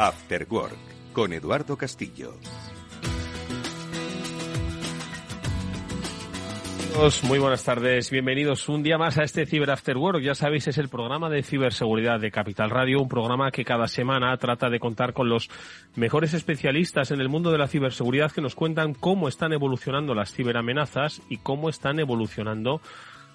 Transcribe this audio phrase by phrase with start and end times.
[0.00, 2.32] After Work con Eduardo Castillo.
[7.24, 10.22] Muy buenas tardes, bienvenidos un día más a este Cyber After Work.
[10.22, 14.34] Ya sabéis, es el programa de ciberseguridad de Capital Radio, un programa que cada semana
[14.38, 15.50] trata de contar con los
[15.96, 20.32] mejores especialistas en el mundo de la ciberseguridad que nos cuentan cómo están evolucionando las
[20.32, 22.80] ciberamenazas y cómo están evolucionando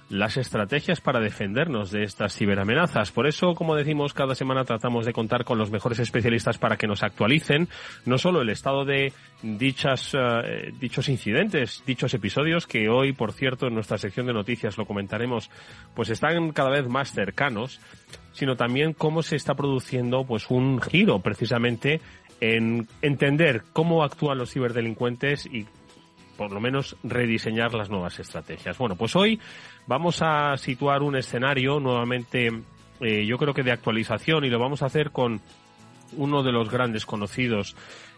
[0.09, 3.11] las estrategias para defendernos de estas ciberamenazas.
[3.11, 6.87] Por eso, como decimos, cada semana tratamos de contar con los mejores especialistas para que
[6.87, 7.67] nos actualicen
[8.05, 13.67] no solo el estado de dichas, eh, dichos incidentes, dichos episodios, que hoy, por cierto,
[13.67, 15.49] en nuestra sección de noticias lo comentaremos,
[15.95, 17.79] pues están cada vez más cercanos,
[18.33, 22.01] sino también cómo se está produciendo pues un giro precisamente
[22.41, 25.65] en entender cómo actúan los ciberdelincuentes y
[26.37, 28.77] por lo menos rediseñar las nuevas estrategias.
[28.77, 29.39] Bueno, pues hoy
[29.87, 32.51] vamos a situar un escenario nuevamente,
[32.99, 35.41] eh, yo creo que de actualización y lo vamos a hacer con
[36.17, 37.75] uno de los grandes conocidos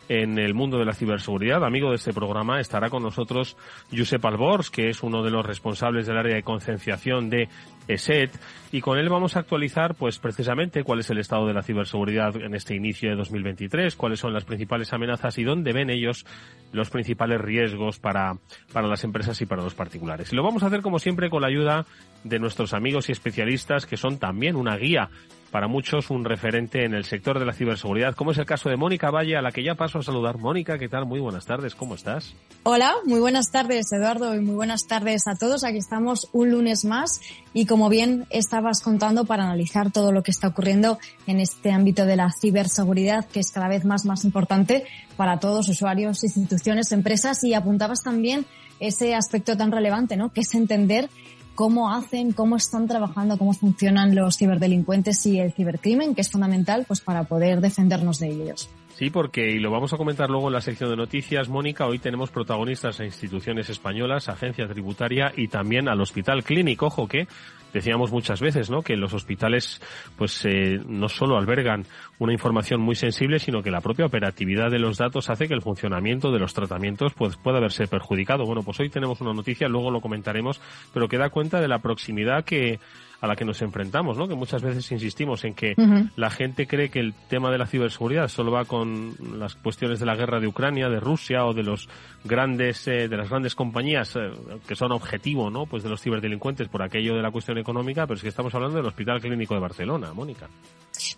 [0.09, 1.63] en el mundo de la ciberseguridad.
[1.63, 3.57] Amigo de este programa estará con nosotros
[3.95, 7.49] Josep Albors, que es uno de los responsables del área de concienciación de
[7.87, 8.31] ESET,
[8.71, 12.35] y con él vamos a actualizar, pues precisamente, cuál es el estado de la ciberseguridad
[12.35, 16.25] en este inicio de 2023, cuáles son las principales amenazas y dónde ven ellos
[16.73, 18.33] los principales riesgos para,
[18.73, 20.33] para las empresas y para los particulares.
[20.33, 21.85] Y lo vamos a hacer, como siempre, con la ayuda
[22.23, 25.09] de nuestros amigos y especialistas, que son también una guía
[25.51, 28.77] para muchos un referente en el sector de la ciberseguridad, como es el caso de
[28.77, 30.37] Mónica Valle, a la que ya paso a saludar.
[30.37, 31.05] Mónica, ¿qué tal?
[31.05, 32.35] Muy buenas tardes, ¿cómo estás?
[32.63, 35.63] Hola, muy buenas tardes, Eduardo, y muy buenas tardes a todos.
[35.63, 37.21] Aquí estamos un lunes más
[37.53, 42.05] y como bien estabas contando para analizar todo lo que está ocurriendo en este ámbito
[42.05, 44.85] de la ciberseguridad, que es cada vez más, más importante
[45.15, 48.45] para todos, usuarios, instituciones, empresas, y apuntabas también
[48.79, 50.31] ese aspecto tan relevante, ¿no?
[50.31, 51.09] Que es entender
[51.57, 56.85] cómo hacen, cómo están trabajando, cómo funcionan los ciberdelincuentes y el cibercrimen, que es fundamental
[56.87, 58.69] pues para poder defendernos de ellos.
[58.97, 61.99] Sí, porque, y lo vamos a comentar luego en la sección de noticias, Mónica, hoy
[61.99, 66.87] tenemos protagonistas a instituciones españolas, agencia tributaria y también al Hospital Clínico.
[66.87, 67.27] Ojo que
[67.71, 68.81] decíamos muchas veces, ¿no?
[68.81, 69.79] Que los hospitales,
[70.17, 71.85] pues, eh, no solo albergan
[72.17, 75.61] una información muy sensible, sino que la propia operatividad de los datos hace que el
[75.61, 78.45] funcionamiento de los tratamientos pues, pueda verse perjudicado.
[78.47, 80.59] Bueno, pues hoy tenemos una noticia, luego lo comentaremos,
[80.91, 82.79] pero que da cuenta de la proximidad que
[83.19, 84.27] a la que nos enfrentamos, ¿no?
[84.27, 85.75] Que muchas veces insistimos en que
[86.15, 90.05] la gente cree que el tema de la ciberseguridad solo va con las cuestiones de
[90.05, 91.89] la guerra de Ucrania, de Rusia o de los
[92.23, 94.31] grandes, eh, de las grandes compañías eh,
[94.67, 95.65] que son objetivo, ¿no?
[95.65, 98.77] Pues de los ciberdelincuentes por aquello de la cuestión económica, pero es que estamos hablando
[98.77, 100.47] del Hospital Clínico de Barcelona, Mónica.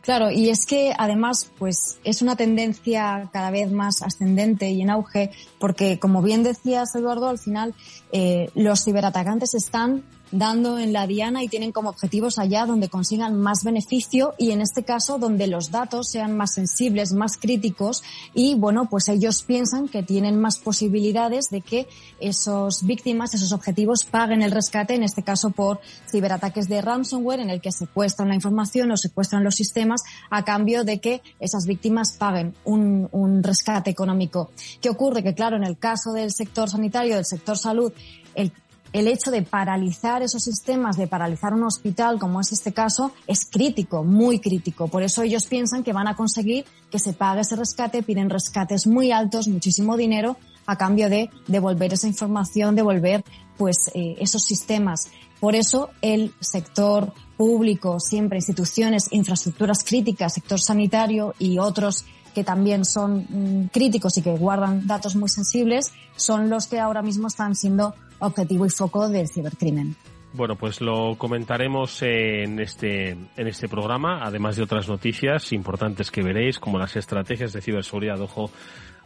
[0.02, 4.90] Claro, y es que además, pues es una tendencia cada vez más ascendente y en
[4.90, 7.74] auge, porque como bien decías, Eduardo, al final
[8.12, 13.40] eh, los ciberatacantes están dando en la diana y tienen como objetivos allá donde consigan
[13.40, 18.04] más beneficio y en este caso donde los datos sean más sensibles, más críticos
[18.34, 21.88] y bueno, pues ellos piensan que tienen más posibilidades de que
[22.20, 25.80] esos víctimas, esos objetivos paguen el rescate, en este caso por
[26.10, 30.84] ciberataques de ransomware en el que secuestran la información o secuestran los sistemas a cambio
[30.84, 34.52] de que esas víctimas paguen un, un rescate económico.
[34.82, 35.24] ¿Qué ocurre?
[35.24, 37.92] Que claro, en el caso del sector sanitario, del sector salud,
[38.36, 38.52] el
[38.94, 43.46] el hecho de paralizar esos sistemas, de paralizar un hospital, como es este caso, es
[43.46, 44.88] crítico, muy crítico.
[44.88, 48.88] Por eso ellos piensan que van a conseguir que se pague ese rescate, piden rescates
[48.88, 53.24] muy altos, muchísimo dinero, a cambio de devolver esa información, devolver
[53.58, 55.10] pues eh, esos sistemas.
[55.40, 62.06] Por eso el sector público, siempre instituciones, infraestructuras críticas, sector sanitario y otros
[62.36, 67.02] que también son mm, críticos y que guardan datos muy sensibles, son los que ahora
[67.02, 69.96] mismo están siendo objetivo y foco del cibercrimen.
[70.32, 76.22] Bueno, pues lo comentaremos en este, en este programa, además de otras noticias importantes que
[76.22, 78.52] veréis, como las estrategias de ciberseguridad, ojo,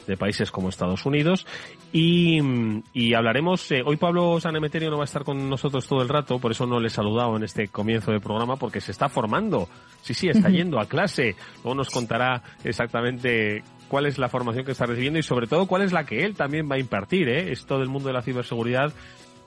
[0.05, 1.45] de países como Estados Unidos.
[1.91, 2.39] Y,
[2.93, 6.39] y hablaremos, eh, hoy Pablo Sanemeterio no va a estar con nosotros todo el rato,
[6.39, 9.69] por eso no le he saludado en este comienzo del programa, porque se está formando.
[10.01, 11.35] Sí, sí, está yendo a clase.
[11.63, 13.63] Luego nos contará exactamente
[13.93, 16.33] cuál es la formación que está recibiendo y sobre todo cuál es la que él
[16.33, 17.29] también va a impartir.
[17.29, 17.51] ¿eh?
[17.51, 18.91] Esto del mundo de la ciberseguridad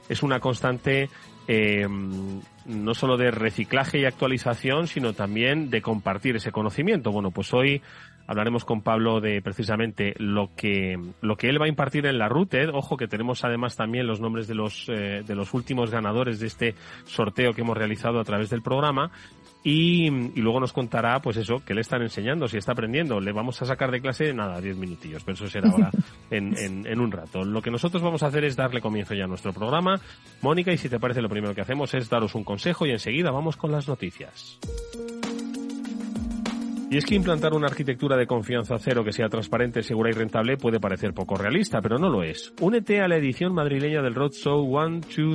[0.09, 1.11] es una constante
[1.49, 7.11] eh, no solo de reciclaje y actualización, sino también de compartir ese conocimiento.
[7.11, 7.83] Bueno, pues hoy
[8.29, 12.29] hablaremos con Pablo de precisamente lo que lo que él va a impartir en la
[12.29, 12.69] RUTED.
[12.73, 16.47] Ojo que tenemos además también los nombres de los eh, de los últimos ganadores de
[16.47, 19.11] este sorteo que hemos realizado a través del programa.
[19.63, 20.11] Y,
[20.41, 23.21] luego nos contará, pues eso, que le están enseñando, si está aprendiendo.
[23.21, 25.91] Le vamos a sacar de clase, nada, diez minutillos, pero eso será ahora
[26.31, 27.45] en, en, en un rato.
[27.45, 30.01] Lo que nosotros vamos a hacer es darle comienzo ya a nuestro programa.
[30.43, 33.31] Mónica, y si te parece, lo primero que hacemos es daros un consejo y enseguida
[33.31, 34.59] vamos con las noticias.
[36.89, 40.57] Y es que implantar una arquitectura de confianza cero que sea transparente, segura y rentable
[40.57, 42.53] puede parecer poco realista, pero no lo es.
[42.61, 44.65] Únete a la edición madrileña del Roadshow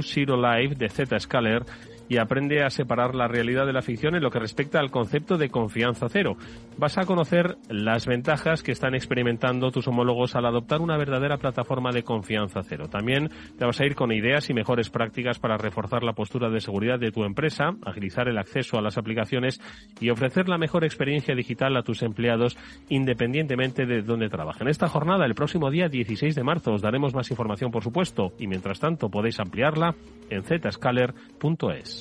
[0.02, 1.66] 120 Live de Zscaler
[2.12, 5.38] y aprende a separar la realidad de la ficción en lo que respecta al concepto
[5.38, 6.36] de confianza cero.
[6.78, 11.94] Vas a conocer las ventajas que están experimentando tus homólogos al adoptar una verdadera plataforma
[11.94, 12.90] de confianza cero.
[12.90, 16.60] También te vas a ir con ideas y mejores prácticas para reforzar la postura de
[16.60, 19.62] seguridad de tu empresa, agilizar el acceso a las aplicaciones
[20.02, 22.58] y ofrecer la mejor experiencia digital a tus empleados
[22.90, 24.68] independientemente de dónde trabajen.
[24.68, 28.48] Esta jornada, el próximo día 16 de marzo, os daremos más información, por supuesto, y
[28.48, 29.96] mientras tanto podéis ampliarla
[30.30, 32.01] en zscaler.es.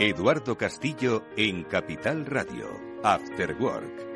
[0.00, 2.68] Eduardo Castillo en Capital Radio,
[3.02, 4.06] After Work.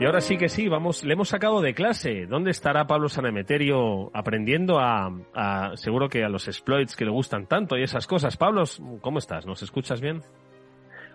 [0.00, 2.26] Y ahora sí que sí, vamos, le hemos sacado de clase.
[2.26, 7.46] ¿Dónde estará Pablo Sanemeterio aprendiendo a, a, seguro que a los exploits que le gustan
[7.46, 8.36] tanto y esas cosas?
[8.36, 8.62] Pablo,
[9.00, 9.44] ¿cómo estás?
[9.46, 10.20] ¿Nos escuchas bien?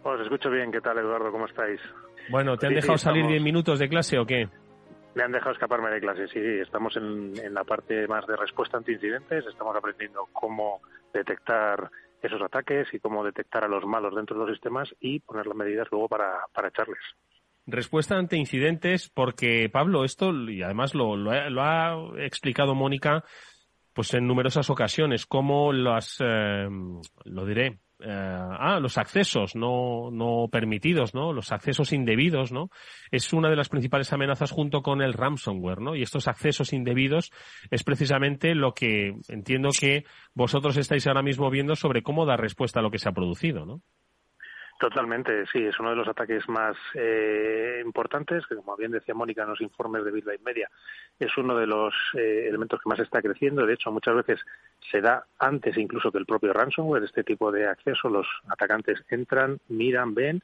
[0.04, 0.72] Os escucho bien.
[0.74, 1.32] ¿Qué tal, Eduardo?
[1.32, 1.80] ¿Cómo estáis?
[2.30, 4.48] Bueno, ¿te han dejado salir 10 minutos de clase o qué?
[5.16, 6.40] Me han dejado escaparme de clase, sí.
[6.40, 9.46] Estamos en, en la parte más de respuesta ante incidentes.
[9.46, 10.82] Estamos aprendiendo cómo
[11.14, 11.90] detectar
[12.22, 15.58] esos ataques y cómo detectar a los malos dentro de los sistemas y poner las
[15.58, 17.02] medidas luego para, para echarles.
[17.66, 23.24] Respuesta ante incidentes, porque Pablo, esto, y además lo, lo, ha, lo ha explicado Mónica,
[23.94, 26.68] pues en numerosas ocasiones, cómo las, eh,
[27.26, 31.32] lo diré, eh, ah, los accesos no, no permitidos, ¿no?
[31.32, 32.70] Los accesos indebidos, ¿no?
[33.12, 35.96] Es una de las principales amenazas junto con el ransomware, ¿no?
[35.96, 37.32] Y estos accesos indebidos
[37.72, 40.04] es precisamente lo que entiendo que
[40.34, 43.66] vosotros estáis ahora mismo viendo sobre cómo dar respuesta a lo que se ha producido,
[43.66, 43.82] ¿no?
[44.84, 49.44] Totalmente, sí, es uno de los ataques más eh, importantes, que como bien decía Mónica
[49.44, 50.70] en los informes de Bilbao Media,
[51.18, 53.66] es uno de los eh, elementos que más está creciendo.
[53.66, 54.42] De hecho, muchas veces
[54.92, 58.10] se da antes incluso que el propio ransomware, este tipo de acceso.
[58.10, 60.44] Los atacantes entran, miran, ven,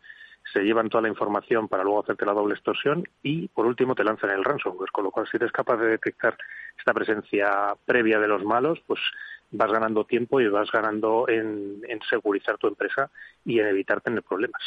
[0.54, 4.06] se llevan toda la información para luego hacerte la doble extorsión y, por último, te
[4.06, 4.92] lanzan el ransomware.
[4.94, 6.38] Con lo cual, si eres capaz de detectar
[6.78, 9.02] esta presencia previa de los malos, pues
[9.52, 13.10] vas ganando tiempo y vas ganando en, en segurizar tu empresa
[13.46, 14.62] y en evitar tener problemas.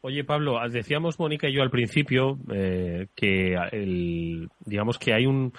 [0.00, 5.52] Oye, Pablo, decíamos Mónica y yo al principio eh, que el, digamos que hay un,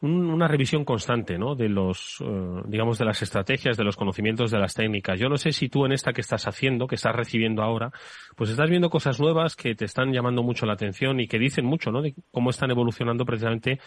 [0.00, 1.54] un, una revisión constante, ¿no?
[1.54, 5.20] De los, uh, digamos, de las estrategias, de los conocimientos, de las técnicas.
[5.20, 7.92] Yo no sé si tú en esta que estás haciendo, que estás recibiendo ahora,
[8.34, 11.64] pues estás viendo cosas nuevas que te están llamando mucho la atención y que dicen
[11.64, 12.02] mucho, ¿no?
[12.02, 13.78] De cómo están evolucionando precisamente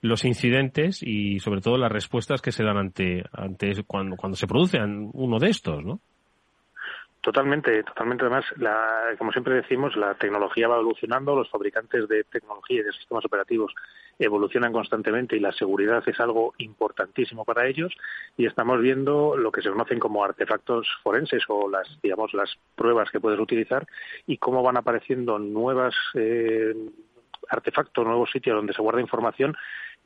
[0.00, 4.46] los incidentes y sobre todo las respuestas que se dan ante, ante cuando, cuando se
[4.46, 6.00] produce uno de estos, ¿no?
[7.20, 8.24] Totalmente, totalmente.
[8.24, 12.92] Además, la, como siempre decimos, la tecnología va evolucionando, los fabricantes de tecnología y de
[12.92, 13.74] sistemas operativos
[14.20, 17.92] evolucionan constantemente y la seguridad es algo importantísimo para ellos
[18.36, 23.10] y estamos viendo lo que se conocen como artefactos forenses o las, digamos, las pruebas
[23.10, 23.86] que puedes utilizar
[24.26, 26.72] y cómo van apareciendo nuevas eh,
[27.48, 29.56] artefactos, nuevos sitios donde se guarda información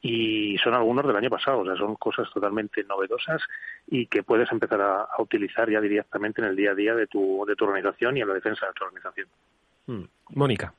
[0.02, 3.40] y son algunos del año pasado, o sea, son cosas totalmente novedosas
[3.86, 7.44] y que puedes empezar a, utilizar ya directamente en el día a día de tu,
[7.46, 9.28] de tu organización y en la defensa de tu organización.
[9.86, 10.04] Mm.
[10.34, 10.74] Mónica.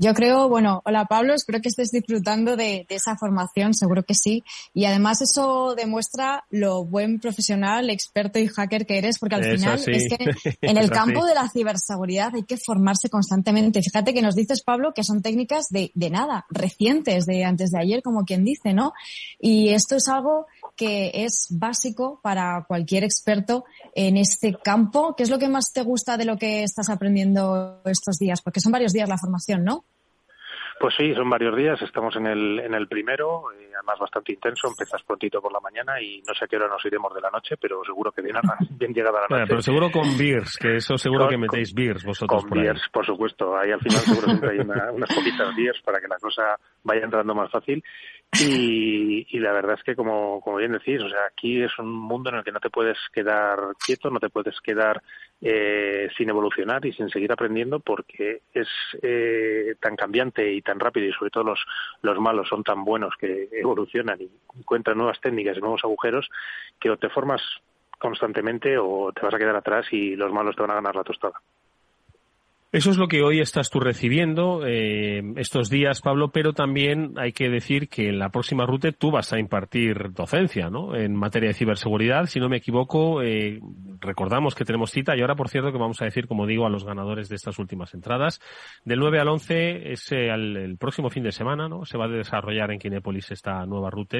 [0.00, 4.14] Yo creo, bueno, hola Pablo, espero que estés disfrutando de, de, esa formación, seguro que
[4.14, 4.44] sí.
[4.72, 9.56] Y además eso demuestra lo buen profesional, experto y hacker que eres, porque al eso
[9.56, 9.90] final sí.
[9.90, 13.82] es que en el campo de la ciberseguridad hay que formarse constantemente.
[13.82, 17.80] Fíjate que nos dices, Pablo, que son técnicas de, de nada, recientes, de antes de
[17.80, 18.92] ayer, como quien dice, ¿no?
[19.40, 23.64] Y esto es algo que es básico para cualquier experto
[23.96, 25.16] en este campo.
[25.16, 28.40] ¿Qué es lo que más te gusta de lo que estás aprendiendo estos días?
[28.42, 29.84] Porque son varios días la formación, ¿no?
[30.80, 31.80] Pues sí, son varios días.
[31.82, 34.68] Estamos en el, en el primero, eh, además bastante intenso.
[34.68, 37.30] Empiezas prontito por la mañana y no sé a qué hora nos iremos de la
[37.30, 38.36] noche, pero seguro que bien,
[38.78, 39.48] bien llegada la noche.
[39.48, 42.44] pero seguro con beers, que eso seguro que metéis beers vosotros.
[42.44, 43.56] Con beers, por supuesto.
[43.56, 47.34] Ahí al final seguro siempre hay unas poquitas beers para que la cosa vaya entrando
[47.34, 47.82] más fácil.
[48.38, 51.90] Y, y, la verdad es que, como, como bien decís, o sea, aquí es un
[51.90, 55.02] mundo en el que no te puedes quedar quieto, no te puedes quedar
[55.40, 58.66] eh, sin evolucionar y sin seguir aprendiendo porque es
[59.02, 61.60] eh, tan cambiante y tan rápido y sobre todo los,
[62.02, 66.28] los malos son tan buenos que evolucionan y encuentran nuevas técnicas y nuevos agujeros
[66.80, 67.42] que o te formas
[67.98, 71.04] constantemente o te vas a quedar atrás y los malos te van a ganar la
[71.04, 71.40] tostada.
[72.70, 77.32] Eso es lo que hoy estás tú recibiendo eh, estos días, Pablo, pero también hay
[77.32, 80.94] que decir que en la próxima ruta tú vas a impartir docencia, ¿no?
[80.94, 83.58] En materia de ciberseguridad, si no me equivoco, eh,
[84.00, 86.68] recordamos que tenemos cita y ahora, por cierto, que vamos a decir, como digo, a
[86.68, 88.38] los ganadores de estas últimas entradas.
[88.84, 91.86] Del 9 al 11 es eh, el próximo fin de semana, ¿no?
[91.86, 94.18] Se va a desarrollar en Kinépolis esta nueva ruta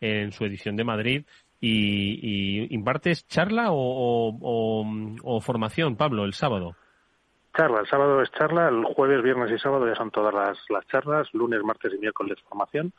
[0.00, 1.26] en su edición de Madrid.
[1.60, 4.84] Y, y impartes charla o, o,
[5.22, 6.74] o formación, Pablo, el sábado.
[7.56, 10.86] Charla, el sábado es charla, el jueves, viernes y sábado ya son todas las, las
[10.88, 12.92] charlas, lunes, martes y miércoles formación.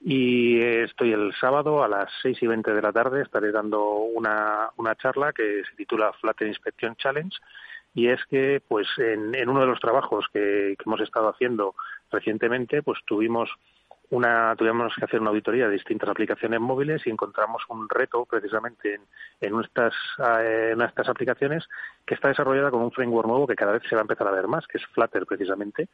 [0.00, 4.70] Y estoy el sábado a las seis y veinte de la tarde, estaré dando una,
[4.96, 7.36] charla que se titula Flutter Inspection Challenge.
[7.92, 11.74] Y es que, pues, en, en uno de los trabajos que hemos estado haciendo
[12.10, 13.50] recientemente, pues tuvimos
[14.10, 18.94] una, tuvimos que hacer una auditoría de distintas aplicaciones móviles y encontramos un reto precisamente
[18.94, 19.02] en,
[19.40, 21.68] en, estas, eh, en estas aplicaciones
[22.04, 24.32] que está desarrollada con un framework nuevo que cada vez se va a empezar a
[24.32, 25.88] ver más, que es Flutter precisamente.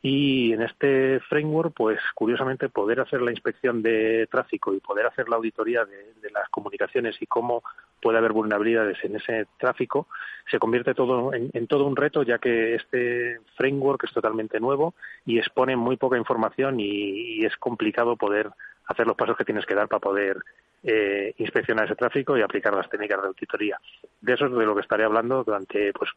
[0.00, 5.28] Y en este framework, pues curiosamente, poder hacer la inspección de tráfico y poder hacer
[5.28, 7.62] la auditoría de, de las comunicaciones y cómo
[8.00, 10.06] puede haber vulnerabilidades en ese tráfico,
[10.50, 14.94] se convierte todo en, todo un reto, ya que este framework es totalmente nuevo
[15.26, 18.50] y expone muy poca información y, es complicado poder
[18.86, 20.38] hacer los pasos que tienes que dar para poder
[20.82, 23.78] eh, inspeccionar ese tráfico y aplicar las técnicas de auditoría.
[24.20, 26.10] De eso es de lo que estaré hablando durante pues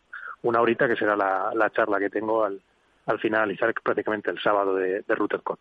[0.43, 2.59] una horita, que será la, la charla que tengo al,
[3.05, 5.57] al finalizar prácticamente el sábado de RouterCon.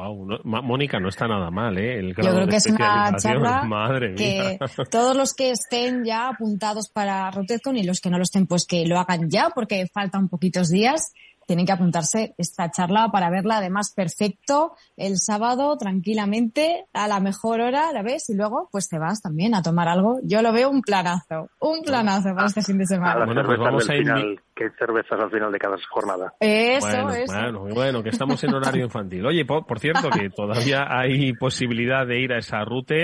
[0.00, 1.98] Wow, no, Mónica, no está nada mal, ¿eh?
[1.98, 4.58] El Yo creo que es una charla Madre que
[4.90, 8.64] todos los que estén ya apuntados para RouterCon y los que no lo estén, pues
[8.64, 11.12] que lo hagan ya, porque faltan poquitos días
[11.50, 17.60] tienen que apuntarse esta charla para verla además perfecto el sábado tranquilamente a la mejor
[17.60, 20.20] hora, la ves y luego pues te vas también a tomar algo.
[20.22, 23.24] Yo lo veo un planazo, un planazo para este fin de semana.
[23.24, 26.34] bueno, pues vamos a ir final, que cervezas al final de cada jornada.
[26.38, 27.34] Eso, bueno, eso.
[27.34, 29.26] Bueno, bueno, que estamos en horario infantil.
[29.26, 32.94] Oye, por, por cierto, que todavía hay posibilidad de ir a esa ruta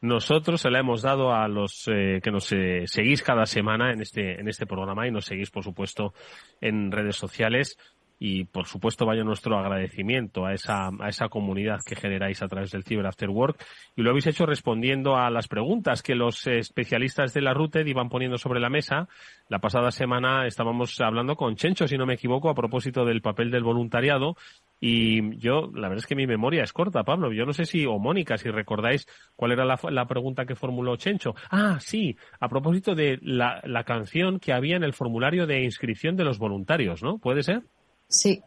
[0.00, 4.00] nosotros se la hemos dado a los eh, que nos eh, seguís cada semana en
[4.00, 6.14] este, en este programa y nos seguís, por supuesto,
[6.60, 7.76] en redes sociales.
[8.22, 12.70] Y, por supuesto, vaya nuestro agradecimiento a esa, a esa comunidad que generáis a través
[12.70, 13.64] del Cyber After Work.
[13.96, 18.10] Y lo habéis hecho respondiendo a las preguntas que los especialistas de la RUTED iban
[18.10, 19.08] poniendo sobre la mesa.
[19.48, 23.50] La pasada semana estábamos hablando con Chencho, si no me equivoco, a propósito del papel
[23.50, 24.36] del voluntariado
[24.80, 27.32] y yo, la verdad es que mi memoria es corta, Pablo.
[27.32, 31.34] Yo no sé si, o Mónica, si recordáis cuál era la, pregunta que formuló Chencho.
[31.50, 36.24] Ah, sí, a propósito de la, canción que había en el formulario de inscripción de
[36.24, 37.18] los voluntarios, ¿no?
[37.18, 37.62] ¿Puede ser?
[38.10, 38.42] Sí.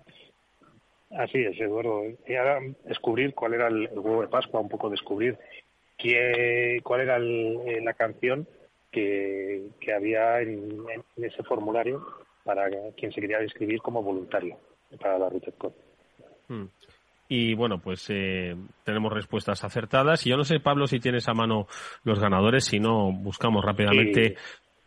[1.18, 2.04] Así es, Eduardo.
[2.28, 5.38] Y ahora descubrir cuál era el, el huevo de Pascua, un poco descubrir
[5.98, 8.48] qué, cuál era el, eh, la canción
[8.92, 12.06] que, que había en, en, ese formulario
[12.44, 14.58] para quien se quería inscribir como voluntario
[15.00, 15.74] para la RUTECON.
[16.48, 16.66] Hmm.
[17.30, 20.26] Y bueno, pues eh, tenemos respuestas acertadas.
[20.26, 21.68] Y yo no sé, Pablo, si tienes a mano
[22.04, 24.30] los ganadores, si no, buscamos rápidamente.
[24.30, 24.36] Sí.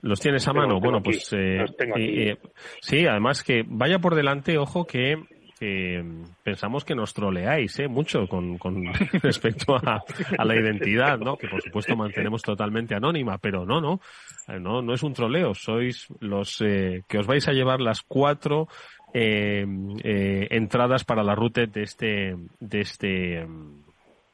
[0.06, 0.80] ¿Los tienes a tengo, mano?
[0.80, 1.64] Tengo bueno, pues eh,
[1.96, 2.36] eh,
[2.80, 5.16] sí, además que vaya por delante, ojo que
[5.58, 6.04] que
[6.42, 7.88] pensamos que nos troleáis ¿eh?
[7.88, 8.84] mucho con, con
[9.22, 10.02] respecto a,
[10.36, 11.36] a, la identidad, ¿no?
[11.36, 14.00] Que por supuesto mantenemos totalmente anónima, pero no, no,
[14.48, 15.54] no, no es un troleo.
[15.54, 18.68] Sois los eh, que os vais a llevar las cuatro
[19.14, 19.64] eh,
[20.04, 23.46] eh, entradas para la ruta de este, de este,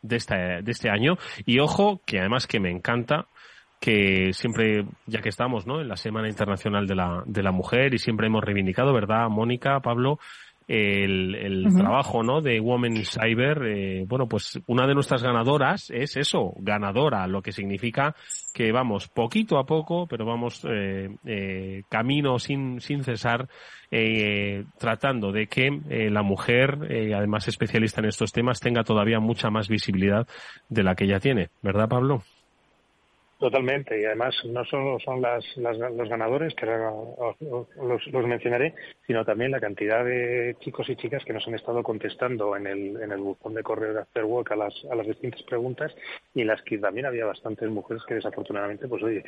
[0.02, 1.18] de esta, de este año.
[1.46, 3.28] Y ojo, que además que me encanta,
[3.82, 5.80] que siempre, ya que estamos, ¿no?
[5.80, 9.80] En la Semana Internacional de la, de la Mujer y siempre hemos reivindicado, ¿verdad, Mónica,
[9.80, 10.20] Pablo?
[10.68, 11.78] el, el uh -huh.
[11.78, 12.40] trabajo ¿no?
[12.40, 17.52] de Women Cyber, eh, bueno, pues una de nuestras ganadoras es eso, ganadora, lo que
[17.52, 18.14] significa
[18.54, 23.48] que vamos poquito a poco, pero vamos eh, eh, camino sin, sin cesar,
[23.90, 29.20] eh, tratando de que eh, la mujer, eh, además especialista en estos temas, tenga todavía
[29.20, 30.26] mucha más visibilidad
[30.68, 32.22] de la que ya tiene, ¿verdad, Pablo?
[33.42, 38.72] Totalmente, y además no solo son las, los ganadores, que los, los, mencionaré,
[39.04, 43.02] sino también la cantidad de chicos y chicas que nos han estado contestando en el,
[43.02, 45.92] en el buzón de correo de Afterwork a las, a las distintas preguntas
[46.36, 49.24] y en las que también había bastantes mujeres que desafortunadamente, pues oye,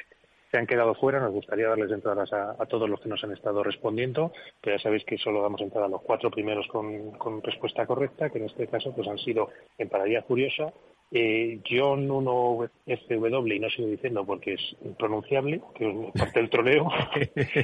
[0.52, 1.18] se han quedado fuera.
[1.18, 5.04] Nos gustaría darles entradas a, todos los que nos han estado respondiendo, pero ya sabéis
[5.04, 8.94] que solo damos entrada a los cuatro primeros con, respuesta correcta, que en este caso
[8.94, 10.72] pues han sido en Paradía Furiosa,
[11.16, 16.50] eh, John 1 SW, y no sigo diciendo porque es impronunciable, que es parte del
[16.50, 16.88] troleo,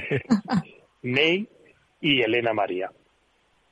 [1.01, 1.47] Ney
[1.99, 2.91] y Elena María.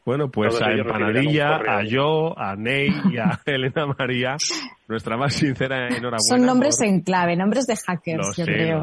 [0.06, 4.38] Bueno, pues a Empanadilla, a yo, a Ney y a Elena María
[4.90, 6.20] nuestra más sincera enhorabuena.
[6.20, 8.82] Son nombres en clave, nombres de hackers, yo creo.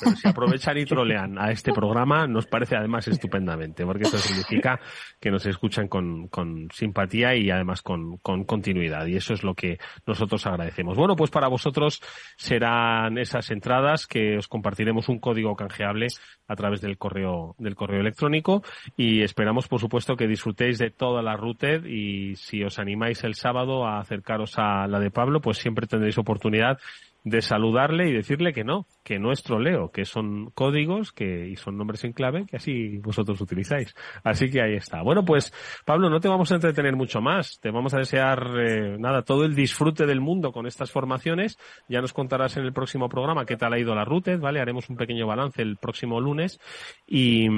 [0.00, 4.78] pero si aprovechan y trolean a este programa, nos parece además estupendamente, porque eso significa
[5.18, 9.06] que nos escuchan con, con simpatía y además con, con, continuidad.
[9.06, 10.96] Y eso es lo que nosotros agradecemos.
[10.96, 12.02] Bueno, pues para vosotros
[12.36, 16.08] serán esas entradas que os compartiremos un código canjeable
[16.46, 18.62] a través del correo, del correo electrónico
[18.96, 23.34] y esperamos, por supuesto, que disfrutéis de toda la routed y si os animáis el
[23.34, 26.78] sábado a acercaros a la de Pablo, pues siempre tendréis oportunidad
[27.24, 31.56] de saludarle y decirle que no, que no es troleo, que son códigos que, y
[31.56, 33.94] son nombres en clave que así vosotros utilizáis.
[34.22, 35.02] Así que ahí está.
[35.02, 35.52] Bueno, pues
[35.84, 37.58] Pablo, no te vamos a entretener mucho más.
[37.60, 41.58] Te vamos a desear, eh, nada, todo el disfrute del mundo con estas formaciones.
[41.88, 44.60] Ya nos contarás en el próximo programa qué tal ha ido la Routed, ¿vale?
[44.60, 46.60] Haremos un pequeño balance el próximo lunes
[47.06, 47.48] y,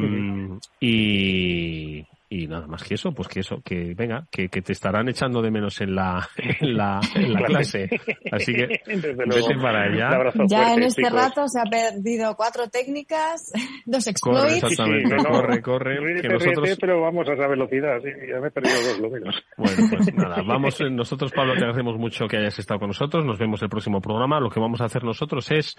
[0.80, 5.08] y y nada más que eso, pues que eso, que venga, que, que te estarán
[5.08, 7.90] echando de menos en la, en la, en la clase.
[8.30, 10.32] Así que vete para allá.
[10.46, 13.52] Ya en este rato se ha perdido cuatro técnicas,
[13.84, 14.60] dos exploits.
[14.60, 16.22] Corre, exactamente, corre, corre.
[16.22, 16.78] que nosotros...
[16.80, 19.44] pero vamos a esa velocidad, sí, ya me he perdido dos lo menos.
[19.56, 23.40] Bueno, pues nada, vamos, nosotros Pablo te agradecemos mucho que hayas estado con nosotros, nos
[23.40, 24.38] vemos el próximo programa.
[24.38, 25.74] Lo que vamos a hacer nosotros es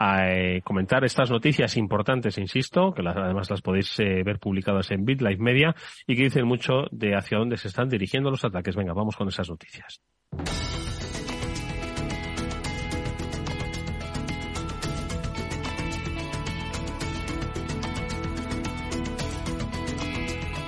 [0.00, 5.04] eh, comentar estas noticias importantes, insisto, que las, además las podéis eh, ver publicadas en
[5.04, 5.74] BitLife Media
[6.06, 8.76] y que dicen mucho de hacia dónde se están dirigiendo los ataques.
[8.76, 10.00] Venga, vamos con esas noticias.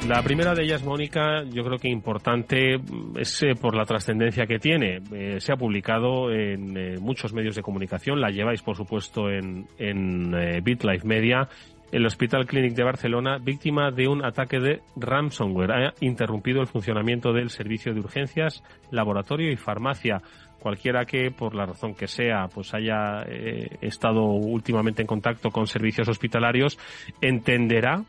[0.08, 2.76] La primera de ellas, Mónica, yo creo que importante
[3.16, 5.02] es eh, por la trascendencia que tiene.
[5.12, 9.66] Eh, se ha publicado en eh, muchos medios de comunicación, la lleváis por supuesto en,
[9.76, 11.46] en BitLife Media
[11.92, 15.72] el Hospital Clinic de Barcelona, víctima de un ataque de ransomware.
[15.72, 20.20] Ha interrumpido el funcionamiento del servicio de urgencias, laboratorio y farmacia.
[20.60, 25.66] Cualquiera que, por la razón que sea, pues haya eh, estado últimamente en contacto con
[25.66, 26.78] servicios hospitalarios,
[27.20, 28.04] entenderá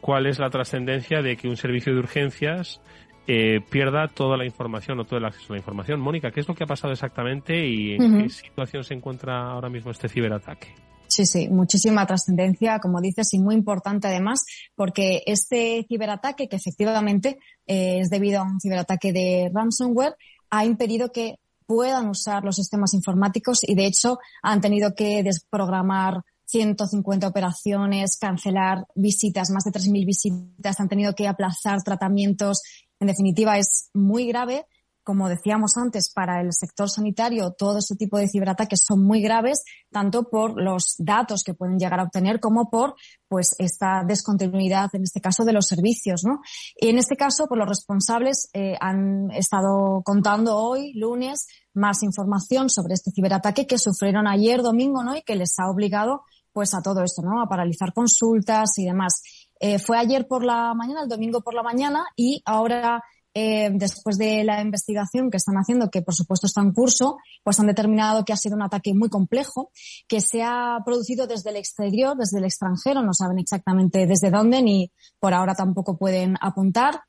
[0.00, 2.80] cuál es la trascendencia de que un servicio de urgencias
[3.28, 6.00] eh, pierda toda la información o todo el acceso a la información.
[6.00, 9.68] Mónica, ¿qué es lo que ha pasado exactamente y en qué situación se encuentra ahora
[9.68, 10.74] mismo este ciberataque?
[11.12, 17.38] Sí, sí, muchísima trascendencia, como dices, y muy importante además, porque este ciberataque, que efectivamente
[17.66, 20.16] eh, es debido a un ciberataque de ransomware,
[20.48, 21.34] ha impedido que
[21.66, 28.86] puedan usar los sistemas informáticos y, de hecho, han tenido que desprogramar 150 operaciones, cancelar
[28.94, 32.62] visitas, más de 3.000 visitas, han tenido que aplazar tratamientos.
[32.98, 34.64] En definitiva, es muy grave
[35.04, 39.62] como decíamos antes, para el sector sanitario todo este tipo de ciberataques son muy graves,
[39.90, 42.94] tanto por los datos que pueden llegar a obtener como por
[43.28, 46.22] pues esta descontinuidad, en este caso, de los servicios.
[46.24, 46.40] ¿no?
[46.76, 52.68] Y en este caso, pues los responsables eh, han estado contando hoy, lunes, más información
[52.70, 55.16] sobre este ciberataque que sufrieron ayer domingo ¿no?
[55.16, 57.42] y que les ha obligado pues a todo esto, ¿no?
[57.42, 59.22] a paralizar consultas y demás.
[59.58, 63.02] Eh, fue ayer por la mañana, el domingo por la mañana, y ahora
[63.34, 67.58] eh, después de la investigación que están haciendo, que por supuesto está en curso, pues
[67.60, 69.70] han determinado que ha sido un ataque muy complejo,
[70.06, 74.62] que se ha producido desde el exterior, desde el extranjero, no saben exactamente desde dónde,
[74.62, 77.02] ni por ahora tampoco pueden apuntar.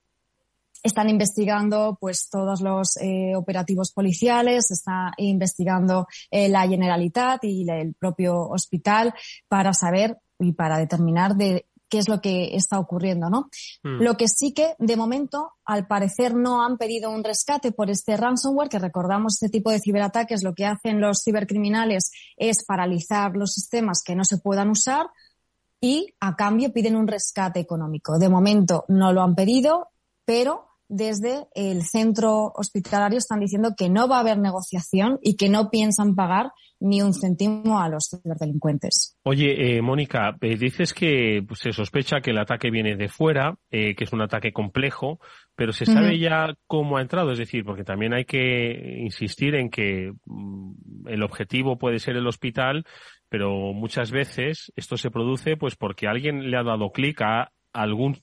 [0.81, 7.93] Están investigando pues todos los eh, operativos policiales, está investigando eh, la Generalitat y el
[7.93, 9.13] propio hospital
[9.47, 13.51] para saber y para determinar de qué es lo que está ocurriendo, ¿no?
[13.83, 14.01] Hmm.
[14.01, 18.17] Lo que sí que, de momento, al parecer no han pedido un rescate por este
[18.17, 23.53] ransomware, que recordamos este tipo de ciberataques, lo que hacen los cibercriminales es paralizar los
[23.53, 25.05] sistemas que no se puedan usar
[25.79, 28.17] y, a cambio, piden un rescate económico.
[28.17, 29.89] De momento no lo han pedido,
[30.25, 35.47] pero desde el centro hospitalario están diciendo que no va a haber negociación y que
[35.47, 39.17] no piensan pagar ni un céntimo a los ciberdelincuentes.
[39.23, 43.55] Oye, eh, Mónica, eh, dices que pues, se sospecha que el ataque viene de fuera,
[43.71, 45.19] eh, que es un ataque complejo,
[45.55, 47.31] pero ¿se sabe ya cómo ha entrado?
[47.31, 52.27] Es decir, porque también hay que insistir en que mm, el objetivo puede ser el
[52.27, 52.85] hospital,
[53.29, 58.19] pero muchas veces esto se produce pues porque alguien le ha dado clic a algún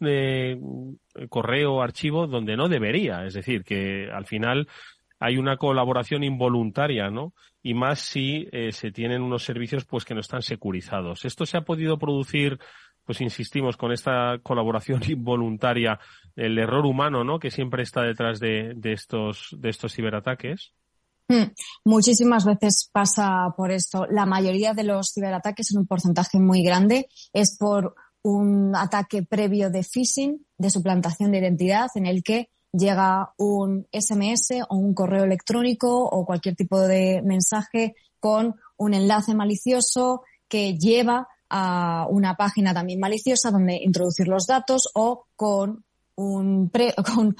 [1.28, 3.24] correo o archivo donde no debería.
[3.24, 4.68] Es decir, que al final
[5.20, 7.34] hay una colaboración involuntaria, ¿no?
[7.62, 11.26] Y más si eh, se tienen unos servicios pues que no están securizados.
[11.26, 12.58] Esto se ha podido producir,
[13.04, 16.00] pues insistimos, con esta colaboración involuntaria,
[16.34, 17.38] el error humano, ¿no?
[17.38, 20.72] Que siempre está detrás de, estos, de estos ciberataques.
[21.28, 21.52] Hmm.
[21.84, 24.06] Muchísimas veces pasa por esto.
[24.10, 29.70] La mayoría de los ciberataques, en un porcentaje muy grande, es por un ataque previo
[29.70, 35.24] de phishing, de suplantación de identidad, en el que llega un SMS o un correo
[35.24, 42.72] electrónico o cualquier tipo de mensaje con un enlace malicioso que lleva a una página
[42.72, 46.70] también maliciosa donde introducir los datos o con un,
[47.14, 47.36] con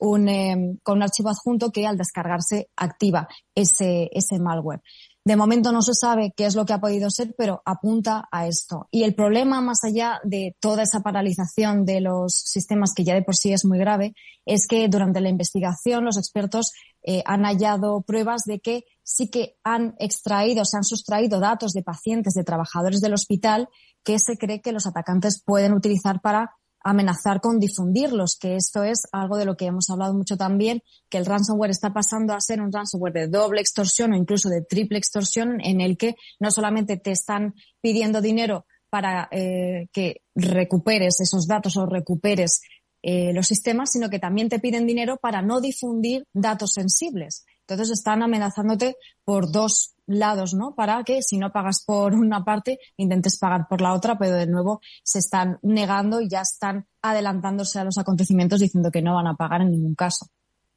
[0.00, 4.82] un, em, con un archivo adjunto que al descargarse activa ese, ese malware.
[5.24, 8.48] De momento no se sabe qué es lo que ha podido ser, pero apunta a
[8.48, 8.88] esto.
[8.90, 13.22] Y el problema, más allá de toda esa paralización de los sistemas, que ya de
[13.22, 16.72] por sí es muy grave, es que durante la investigación los expertos
[17.04, 21.84] eh, han hallado pruebas de que sí que han extraído, se han sustraído datos de
[21.84, 23.68] pacientes, de trabajadores del hospital,
[24.02, 29.06] que se cree que los atacantes pueden utilizar para amenazar con difundirlos, que esto es
[29.12, 32.60] algo de lo que hemos hablado mucho también, que el ransomware está pasando a ser
[32.60, 36.96] un ransomware de doble extorsión o incluso de triple extorsión, en el que no solamente
[36.96, 42.60] te están pidiendo dinero para eh, que recuperes esos datos o recuperes
[43.02, 47.44] eh, los sistemas, sino que también te piden dinero para no difundir datos sensibles.
[47.66, 50.74] Entonces están amenazándote por dos lados, ¿no?
[50.74, 54.46] Para que si no pagas por una parte, intentes pagar por la otra, pero de
[54.46, 59.26] nuevo se están negando y ya están adelantándose a los acontecimientos diciendo que no van
[59.26, 60.26] a pagar en ningún caso.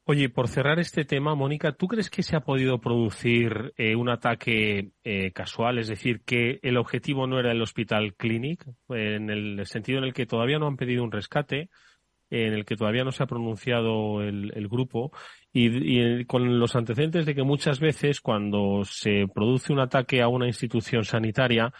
[0.08, 4.08] Oye, por cerrar este tema, Mónica, ¿tú crees que se ha podido producir eh, un
[4.08, 5.80] ataque eh, casual?
[5.80, 10.14] Es decir, que el objetivo no era el Hospital Clinic, en el sentido en el
[10.14, 11.70] que todavía no han pedido un rescate,
[12.30, 15.12] en el que todavía no se ha pronunciado el, grupo
[15.52, 20.46] y, con los antecedentes de que muchas veces cuando se produce un ataque a una
[20.46, 21.72] institución sanitaria,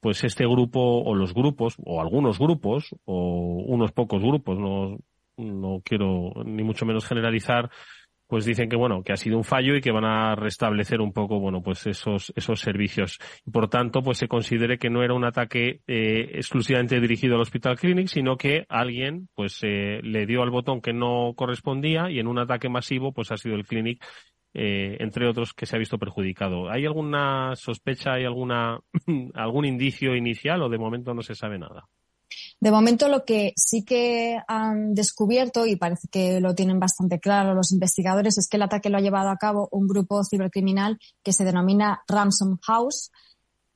[0.00, 4.98] pues este grupo o los grupos o algunos grupos o unos pocos grupos, no,
[5.36, 7.70] no quiero ni mucho menos generalizar,
[8.32, 11.12] pues dicen que bueno, que ha sido un fallo y que van a restablecer un
[11.12, 13.18] poco, bueno, pues esos, esos servicios.
[13.52, 17.78] Por tanto, pues se considere que no era un ataque eh, exclusivamente dirigido al Hospital
[17.78, 22.26] Clinic, sino que alguien, pues, eh, le dio al botón que no correspondía y en
[22.26, 24.02] un ataque masivo, pues ha sido el Clinic
[24.54, 26.70] eh, entre otros, que se ha visto perjudicado.
[26.70, 28.80] ¿Hay alguna sospecha, hay alguna,
[29.34, 31.84] algún indicio inicial o de momento no se sabe nada?
[32.62, 37.54] De momento lo que sí que han descubierto, y parece que lo tienen bastante claro
[37.54, 41.32] los investigadores, es que el ataque lo ha llevado a cabo un grupo cibercriminal que
[41.32, 43.10] se denomina Ransom House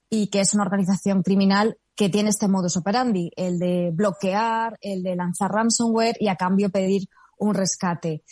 [0.09, 5.03] y que es una organización criminal que tiene este modus operandi, el de bloquear, el
[5.03, 8.23] de lanzar ransomware y a cambio pedir un rescate.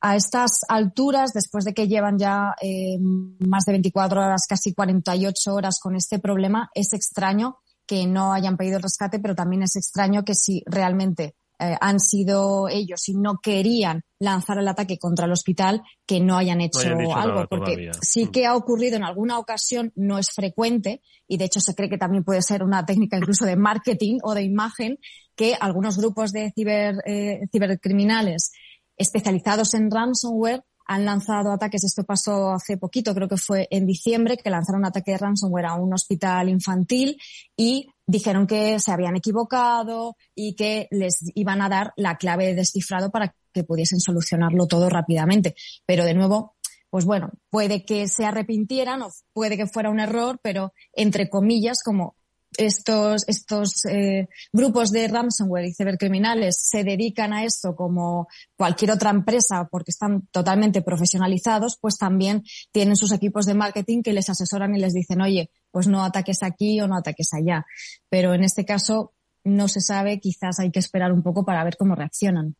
[0.00, 5.52] A estas alturas, después de que llevan ya eh, más de 24 horas, casi 48
[5.52, 7.58] horas con este problema, es extraño
[7.90, 11.98] que no hayan pedido el rescate, pero también es extraño que si realmente eh, han
[11.98, 16.78] sido ellos y no querían lanzar el ataque contra el hospital, que no hayan hecho
[17.16, 18.30] algo, porque sí mm.
[18.30, 21.98] que ha ocurrido en alguna ocasión, no es frecuente, y de hecho se cree que
[21.98, 25.00] también puede ser una técnica incluso de marketing o de imagen,
[25.34, 28.52] que algunos grupos de ciber, eh, cibercriminales
[28.96, 31.84] especializados en ransomware han lanzado ataques.
[31.84, 35.66] Esto pasó hace poquito, creo que fue en diciembre, que lanzaron un ataque de ransomware
[35.66, 37.16] a un hospital infantil
[37.56, 42.56] y dijeron que se habían equivocado y que les iban a dar la clave de
[42.56, 45.54] descifrado para que pudiesen solucionarlo todo rápidamente.
[45.86, 46.56] Pero de nuevo,
[46.90, 51.84] pues bueno, puede que se arrepintieran o puede que fuera un error, pero entre comillas,
[51.84, 52.16] como
[52.56, 59.10] estos, estos eh, grupos de ransomware y cibercriminales se dedican a esto como cualquier otra
[59.10, 64.74] empresa porque están totalmente profesionalizados, pues también tienen sus equipos de marketing que les asesoran
[64.74, 67.64] y les dicen, oye, pues no ataques aquí o no ataques allá.
[68.08, 71.76] Pero en este caso no se sabe, quizás hay que esperar un poco para ver
[71.76, 72.56] cómo reaccionan.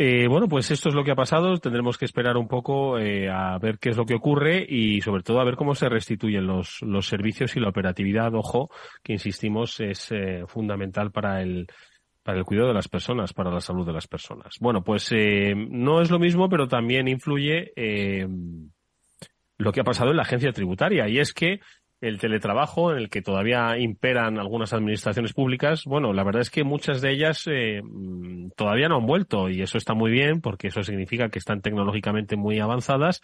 [0.00, 1.56] Eh, bueno, pues esto es lo que ha pasado.
[1.56, 5.24] Tendremos que esperar un poco eh, a ver qué es lo que ocurre y sobre
[5.24, 8.70] todo a ver cómo se restituyen los, los servicios y la operatividad, ojo,
[9.02, 11.66] que insistimos es eh, fundamental para el,
[12.22, 14.54] para el cuidado de las personas, para la salud de las personas.
[14.60, 17.72] Bueno, pues eh, no es lo mismo, pero también influye
[19.60, 21.58] lo que ha pasado en la agencia tributaria, y es que
[22.00, 26.64] el teletrabajo, en el que todavía imperan algunas administraciones públicas, bueno, la verdad es que
[26.64, 30.68] muchas de ellas eh, mm, todavía no han vuelto, y eso está muy bien, porque
[30.68, 33.20] eso significa que están tecnológicamente muy avanzadas,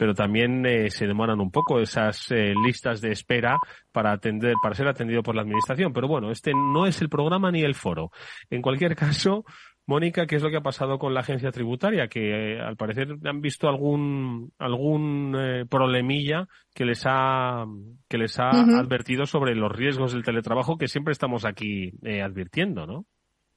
[0.00, 3.58] pero también eh, se demoran un poco esas eh, listas de espera
[3.92, 5.92] para atender, para ser atendido por la administración.
[5.92, 8.10] Pero bueno, este no es el programa ni el foro.
[8.48, 9.44] En cualquier caso,
[9.90, 12.06] Mónica, ¿qué es lo que ha pasado con la agencia tributaria?
[12.06, 15.36] Que eh, al parecer han visto algún algún
[15.68, 17.66] problemilla que les ha
[18.08, 23.04] que les ha advertido sobre los riesgos del teletrabajo que siempre estamos aquí advirtiendo, ¿no?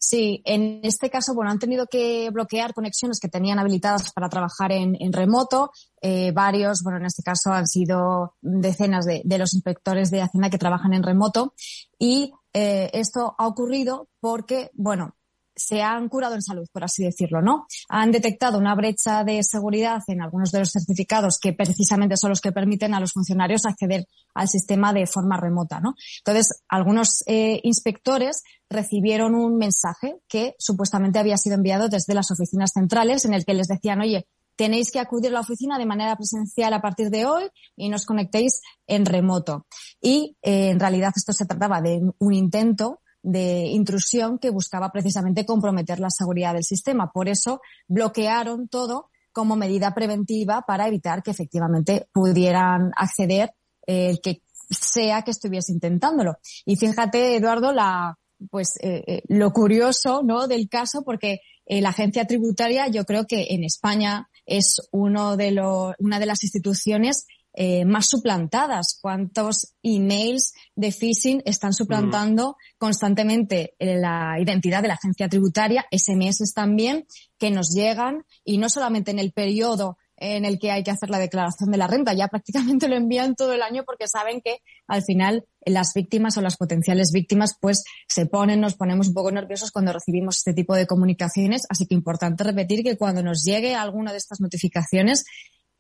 [0.06, 4.74] Sí, en este caso, bueno, han tenido que bloquear conexiones que tenían habilitadas para trabajar
[4.74, 5.72] en, remoto.
[6.02, 10.58] Eh, varios, bueno, en este caso han sido decenas de, los inspectores de Hacienda que
[10.58, 11.54] trabajan en remoto.
[11.98, 15.16] Y eh, esto ha ocurrido porque, bueno,
[15.56, 17.68] se han curado en salud, por así decirlo, ¿no?
[17.90, 22.42] Han detectado una brecha de seguridad en algunos de los certificados que precisamente son los
[22.42, 25.96] que permiten a los funcionarios acceder al sistema de forma remota, ¿no?
[26.20, 32.72] Entonces, algunos eh, inspectores recibieron un mensaje que supuestamente había sido enviado desde las oficinas
[32.74, 36.16] centrales en el que les decían, oye, tenéis que acudir a la oficina de manera
[36.16, 39.66] presencial a partir de hoy y nos conectéis en remoto.
[40.02, 45.46] Y eh, en realidad esto se trataba de un intento de intrusión que buscaba precisamente
[45.46, 47.12] comprometer la seguridad del sistema.
[47.12, 53.54] Por eso bloquearon todo como medida preventiva para evitar que efectivamente pudieran acceder
[53.88, 56.38] eh, el que sea que estuviese intentándolo.
[56.66, 58.18] Y fíjate, Eduardo, la,
[58.52, 60.48] pues, eh, eh, lo curioso, ¿no?
[60.48, 65.94] Del caso, porque la agencia tributaria, yo creo que en España es uno de los,
[65.98, 68.98] una de las instituciones eh, más suplantadas.
[69.02, 75.86] ¿Cuántos emails de phishing están suplantando constantemente la identidad de la agencia tributaria?
[75.92, 77.06] SMS también
[77.38, 81.10] que nos llegan y no solamente en el periodo en el que hay que hacer
[81.10, 84.60] la declaración de la renta, ya prácticamente lo envían todo el año porque saben que
[84.88, 89.32] al final las víctimas o las potenciales víctimas pues se ponen, nos ponemos un poco
[89.32, 93.76] nerviosos cuando recibimos este tipo de comunicaciones, así que importante repetir que cuando nos llegue
[93.76, 95.26] alguna de estas notificaciones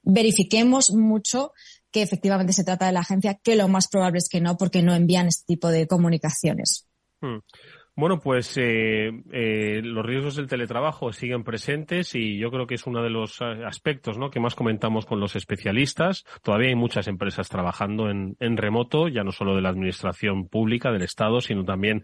[0.03, 1.51] verifiquemos mucho
[1.91, 4.81] que efectivamente se trata de la agencia, que lo más probable es que no, porque
[4.81, 6.87] no envían este tipo de comunicaciones.
[7.21, 7.39] Hmm.
[7.95, 12.87] Bueno, pues eh, eh, los riesgos del teletrabajo siguen presentes y yo creo que es
[12.87, 14.31] uno de los eh, aspectos ¿no?
[14.31, 16.23] que más comentamos con los especialistas.
[16.41, 20.91] Todavía hay muchas empresas trabajando en, en remoto, ya no solo de la administración pública,
[20.91, 22.03] del Estado, sino también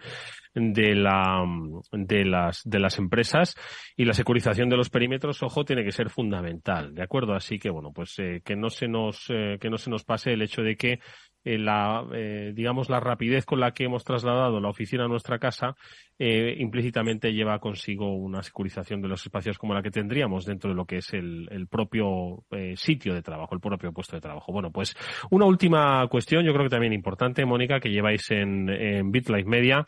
[0.60, 1.44] de la
[1.92, 3.56] de las de las empresas
[3.96, 7.70] y la securización de los perímetros ojo tiene que ser fundamental de acuerdo así que
[7.70, 10.62] bueno pues eh, que no se nos eh, que no se nos pase el hecho
[10.62, 11.00] de que
[11.46, 12.06] eh, la
[12.54, 15.76] digamos la rapidez con la que hemos trasladado la oficina a nuestra casa
[16.20, 20.84] implícitamente lleva consigo una securización de los espacios como la que tendríamos dentro de lo
[20.84, 22.44] que es el, el propio
[22.76, 24.52] sitio de trabajo el propio puesto de trabajo.
[24.52, 24.98] Bueno pues
[25.32, 29.10] una última cuestión yo creo que también importante Mónica que lleváis en, en
[29.46, 29.86] Media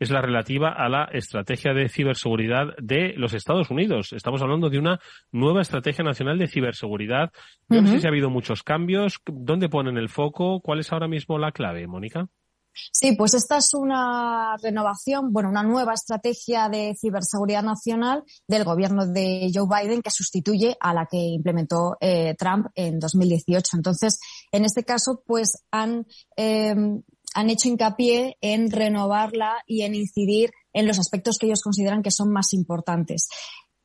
[0.00, 4.12] es la relativa a la estrategia de ciberseguridad de los Estados Unidos.
[4.12, 4.98] Estamos hablando de una
[5.30, 7.30] nueva estrategia nacional de ciberseguridad.
[7.68, 9.20] no sé si ha habido muchos cambios.
[9.26, 10.60] ¿Dónde ponen el foco?
[10.60, 12.26] ¿Cuál es ahora mismo la clave, Mónica?
[12.92, 19.06] Sí, pues esta es una renovación, bueno, una nueva estrategia de ciberseguridad nacional del gobierno
[19.06, 23.76] de Joe Biden que sustituye a la que implementó eh, Trump en 2018.
[23.76, 24.18] Entonces,
[24.52, 26.74] en este caso, pues han eh,
[27.34, 32.10] han hecho hincapié en renovarla y en incidir en los aspectos que ellos consideran que
[32.10, 33.28] son más importantes.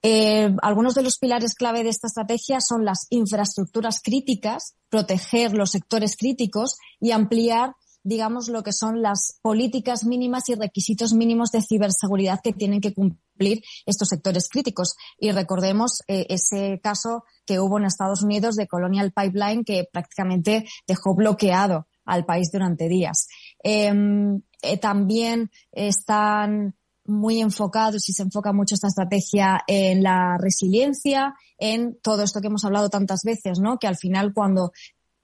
[0.08, 5.72] Eh, algunos de los pilares clave de esta estrategia son las infraestructuras críticas, proteger los
[5.72, 11.64] sectores críticos y ampliar, digamos, lo que son las políticas mínimas y requisitos mínimos de
[11.64, 14.94] ciberseguridad que tienen que cumplir estos sectores críticos.
[15.18, 20.66] Y recordemos eh, ese caso que hubo en Estados Unidos de Colonial Pipeline que prácticamente
[20.86, 23.28] dejó bloqueado al país durante días.
[23.64, 31.36] Em, eh, también están muy enfocados y se enfoca mucho esta estrategia en la resiliencia,
[31.58, 33.78] en todo esto que hemos hablado tantas veces, ¿no?
[33.78, 34.72] Que al final cuando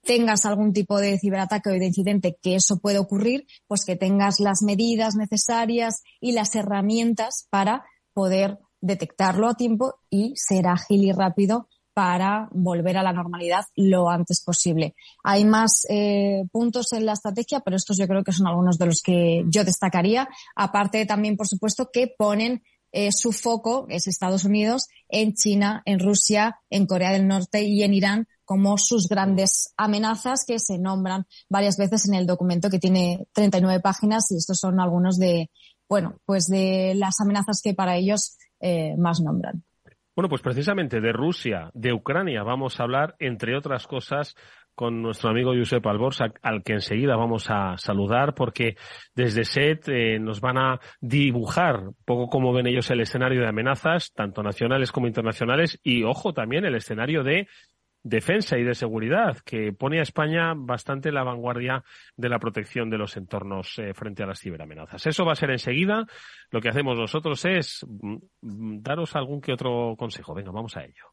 [0.02, 4.40] tengas algún tipo de ciberataque o de incidente que eso puede ocurrir, pues que tengas
[4.40, 11.12] las medidas necesarias y las herramientas para poder detectarlo a tiempo y ser ágil y
[11.12, 14.94] rápido para volver a la normalidad lo antes posible.
[15.22, 18.86] Hay más eh, puntos en la estrategia, pero estos yo creo que son algunos de
[18.86, 20.28] los que yo destacaría.
[20.56, 25.98] Aparte también, por supuesto, que ponen eh, su foco, es Estados Unidos, en China, en
[25.98, 31.26] Rusia, en Corea del Norte y en Irán como sus grandes amenazas que se nombran
[31.48, 35.48] varias veces en el documento que tiene 39 páginas y estos son algunos de
[35.88, 39.62] bueno, pues de las amenazas que para ellos eh, más nombran.
[40.14, 44.36] Bueno, pues precisamente de Rusia, de Ucrania vamos a hablar, entre otras cosas,
[44.74, 48.76] con nuestro amigo Josep Alborsa, al que enseguida vamos a saludar, porque
[49.14, 54.12] desde SET eh, nos van a dibujar poco cómo ven ellos el escenario de amenazas,
[54.12, 57.48] tanto nacionales como internacionales, y ojo también el escenario de
[58.02, 61.84] defensa y de seguridad, que pone a España bastante en la vanguardia
[62.16, 65.06] de la protección de los entornos eh, frente a las ciberamenazas.
[65.06, 66.06] Eso va a ser enseguida.
[66.50, 70.34] Lo que hacemos nosotros es mm, mm, daros algún que otro consejo.
[70.34, 71.12] Venga, vamos a ello.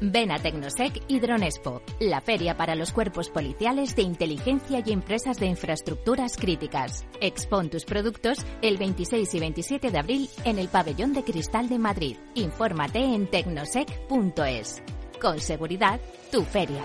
[0.00, 5.38] Ven a Tecnosec y Dronespo, la feria para los cuerpos policiales de inteligencia y empresas
[5.38, 7.06] de infraestructuras críticas.
[7.20, 11.78] Expon tus productos el 26 y 27 de abril en el Pabellón de Cristal de
[11.78, 12.16] Madrid.
[12.34, 14.82] Infórmate en tecnosec.es.
[15.20, 16.82] Con seguridad, tu feria.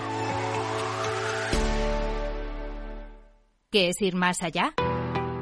[3.71, 4.73] ¿Qué es ir más allá?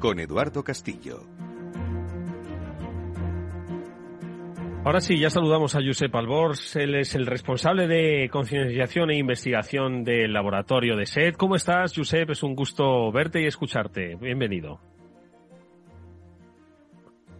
[0.00, 1.22] con Eduardo Castillo.
[4.82, 6.74] Ahora sí, ya saludamos a Josep Albors.
[6.74, 11.34] Él es el responsable de concienciación e investigación del laboratorio de SED.
[11.34, 12.30] ¿Cómo estás, Josep?
[12.30, 14.16] Es un gusto verte y escucharte.
[14.16, 14.80] Bienvenido.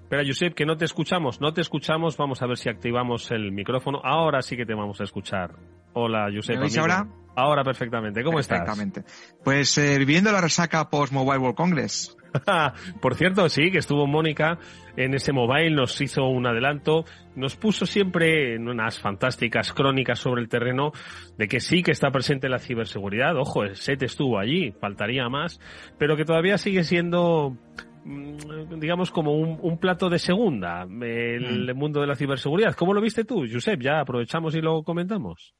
[0.02, 1.40] Espera, Josep, que no te escuchamos.
[1.40, 2.18] No te escuchamos.
[2.18, 4.02] Vamos a ver si activamos el micrófono.
[4.04, 5.52] Ahora sí que te vamos a escuchar.
[5.94, 6.58] Hola, Josep.
[6.58, 7.08] ¿Me ahora?
[7.34, 8.22] Ahora perfectamente.
[8.22, 8.58] ¿Cómo estás?
[8.58, 9.04] Perfectamente.
[9.42, 12.18] Pues eh, viviendo la resaca post Mobile World Congress.
[13.00, 14.58] Por cierto, sí, que estuvo Mónica
[14.96, 17.04] en ese mobile, nos hizo un adelanto,
[17.36, 20.92] nos puso siempre en unas fantásticas crónicas sobre el terreno
[21.38, 23.36] de que sí que está presente la ciberseguridad.
[23.36, 25.60] Ojo, el SET estuvo allí, faltaría más,
[25.98, 27.56] pero que todavía sigue siendo
[28.04, 31.78] mm, digamos como un, plato de segunda el mm.
[31.78, 32.74] mundo de la ciberseguridad.
[32.74, 33.80] ¿Cómo lo viste tú, Josep?
[33.80, 35.54] Ya aprovechamos y lo comentamos.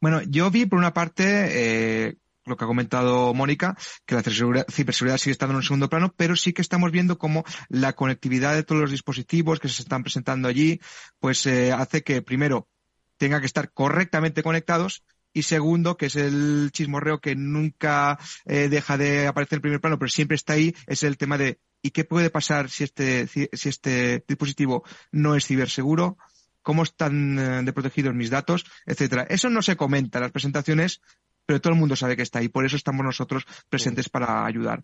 [0.00, 3.76] Bueno, yo vi por una parte eh, lo que ha comentado Mónica,
[4.06, 7.44] que la ciberseguridad sigue estando en un segundo plano, pero sí que estamos viendo cómo
[7.68, 10.80] la conectividad de todos los dispositivos que se están presentando allí,
[11.18, 12.68] pues eh, hace que primero
[13.16, 18.96] tenga que estar correctamente conectados y segundo, que es el chismorreo que nunca eh, deja
[18.96, 22.04] de aparecer en primer plano, pero siempre está ahí, es el tema de ¿y qué
[22.04, 26.16] puede pasar si este, si este dispositivo no es ciberseguro?
[26.62, 28.64] ¿Cómo están eh, de protegidos mis datos?
[28.86, 29.26] Etcétera.
[29.28, 31.02] Eso no se comenta en las presentaciones,
[31.46, 32.48] pero todo el mundo sabe que está ahí.
[32.48, 34.82] Por eso estamos nosotros presentes para ayudar.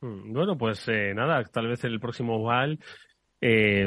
[0.00, 2.78] Mm, bueno, pues eh, nada, tal vez el próximo Val
[3.38, 3.86] eh,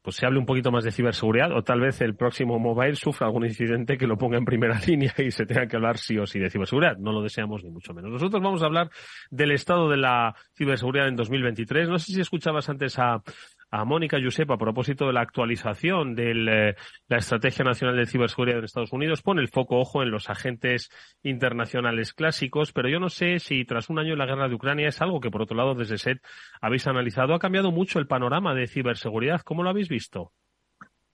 [0.00, 3.26] pues se hable un poquito más de ciberseguridad o tal vez el próximo mobile sufra
[3.26, 6.26] algún incidente que lo ponga en primera línea y se tenga que hablar sí o
[6.26, 6.96] sí de ciberseguridad.
[6.96, 8.12] No lo deseamos ni mucho menos.
[8.12, 8.90] Nosotros vamos a hablar
[9.30, 11.88] del estado de la ciberseguridad en 2023.
[11.88, 13.22] No sé si escuchabas antes a,
[13.70, 16.74] a Mónica Josep a propósito de la actualización de eh,
[17.08, 19.22] la Estrategia Nacional de Ciberseguridad en Estados Unidos.
[19.22, 20.90] Pone el foco, ojo, en los agentes
[21.22, 24.88] internacionales clásicos, pero yo no sé si tras un año en la guerra de Ucrania
[24.88, 26.18] es algo que, por otro lado, desde SET
[26.60, 27.34] habéis analizado.
[27.34, 29.42] Ha cambiado mucho el panorama de ciberseguridad.
[29.42, 30.32] ¿Cómo lo habéis visto?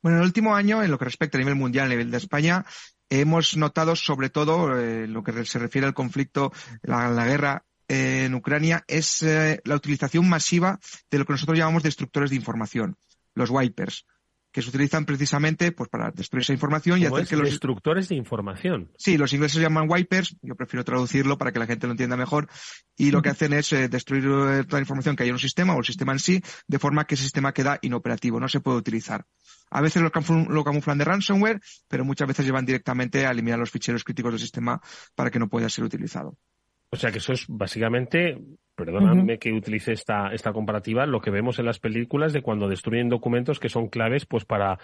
[0.02, 2.16] Bueno, en el último año, en lo que respecta a nivel mundial, a nivel de
[2.16, 2.64] España,
[3.10, 6.52] hemos notado sobre todo eh, lo que se refiere al conflicto,
[6.82, 10.78] la guerra en Ucrania es eh, la utilización masiva
[11.10, 12.96] de lo que nosotros llamamos destructores de información,
[13.34, 14.06] los wipers,
[14.56, 18.14] que se utilizan precisamente pues, para destruir esa información y hacer que los destructores de
[18.14, 18.90] información.
[18.96, 22.48] Sí, los ingleses llaman wipers, yo prefiero traducirlo para que la gente lo entienda mejor,
[22.96, 25.38] y lo que hacen es eh, destruir eh, toda la información que hay en un
[25.38, 28.60] sistema o el sistema en sí, de forma que ese sistema queda inoperativo, no se
[28.60, 29.26] puede utilizar.
[29.70, 30.10] A veces lo,
[30.48, 34.40] lo camuflan de ransomware, pero muchas veces llevan directamente a eliminar los ficheros críticos del
[34.40, 34.80] sistema
[35.14, 36.38] para que no pueda ser utilizado.
[36.96, 38.38] O sea que eso es básicamente,
[38.74, 43.10] perdóname que utilice esta, esta comparativa, lo que vemos en las películas de cuando destruyen
[43.10, 44.78] documentos que son claves pues para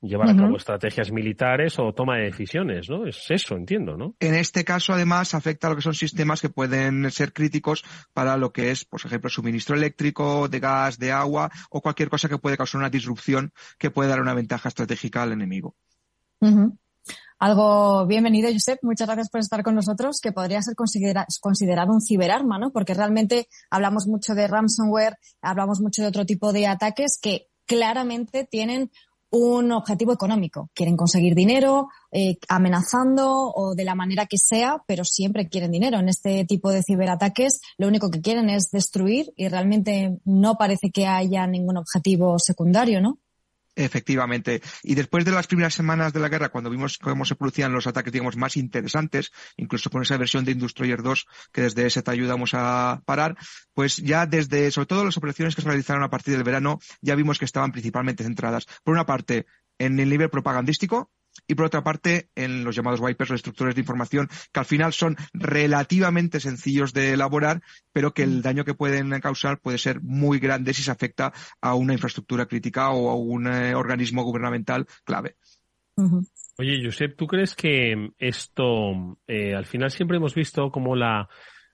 [0.00, 3.06] llevar a cabo estrategias militares o toma de decisiones, ¿no?
[3.06, 4.16] Es eso, entiendo, ¿no?
[4.18, 8.36] En este caso, además, afecta a lo que son sistemas que pueden ser críticos para
[8.36, 12.38] lo que es, por ejemplo, suministro eléctrico, de gas, de agua o cualquier cosa que
[12.38, 15.76] puede causar una disrupción que puede dar una ventaja estratégica al enemigo
[17.42, 18.78] algo bienvenido, Josep.
[18.82, 22.70] Muchas gracias por estar con nosotros, que podría ser considerado un ciberarma, ¿no?
[22.70, 28.46] Porque realmente hablamos mucho de ransomware, hablamos mucho de otro tipo de ataques que claramente
[28.48, 28.92] tienen
[29.30, 30.70] un objetivo económico.
[30.72, 35.98] Quieren conseguir dinero, eh, amenazando o de la manera que sea, pero siempre quieren dinero.
[35.98, 40.92] En este tipo de ciberataques lo único que quieren es destruir y realmente no parece
[40.92, 43.18] que haya ningún objetivo secundario, ¿no?
[43.74, 44.60] Efectivamente.
[44.82, 47.86] Y después de las primeras semanas de la guerra, cuando vimos cómo se producían los
[47.86, 52.10] ataques, digamos, más interesantes, incluso con esa versión de Industroyer 2, que desde ese te
[52.10, 53.36] ayudamos a parar,
[53.72, 57.14] pues ya desde, sobre todo las operaciones que se realizaron a partir del verano, ya
[57.14, 59.46] vimos que estaban principalmente centradas, por una parte,
[59.78, 61.10] en el nivel propagandístico,
[61.46, 64.92] y por otra parte en los llamados wipers o destructores de información que al final
[64.92, 67.62] son relativamente sencillos de elaborar
[67.92, 68.42] pero que el mm.
[68.42, 72.90] daño que pueden causar puede ser muy grande si se afecta a una infraestructura crítica
[72.90, 75.36] o a un eh, organismo gubernamental clave.
[76.58, 81.28] Oye, Josep, ¿tú crees que esto, eh, al final siempre hemos visto como la,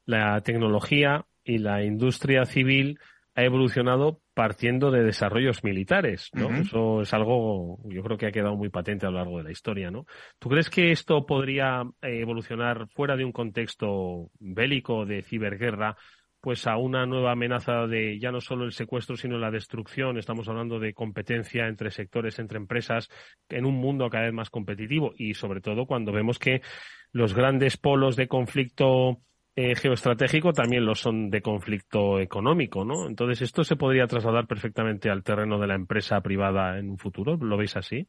[0.04, 2.98] la tecnología y la industria civil
[3.34, 6.48] ha evolucionado partiendo de desarrollos militares, ¿no?
[6.54, 9.50] Eso es algo, yo creo que ha quedado muy patente a lo largo de la
[9.50, 10.06] historia, ¿no?
[10.38, 15.96] ¿Tú crees que esto podría eh, evolucionar fuera de un contexto bélico de ciberguerra,
[16.40, 20.18] pues a una nueva amenaza de ya no solo el secuestro, sino la destrucción?
[20.18, 23.08] Estamos hablando de competencia entre sectores, entre empresas,
[23.48, 26.62] en un mundo cada vez más competitivo y sobre todo cuando vemos que
[27.10, 29.18] los grandes polos de conflicto
[29.60, 33.08] eh, geoestratégico también lo son de conflicto económico, ¿no?
[33.08, 37.36] Entonces, ¿esto se podría trasladar perfectamente al terreno de la empresa privada en un futuro?
[37.36, 38.06] ¿Lo veis así?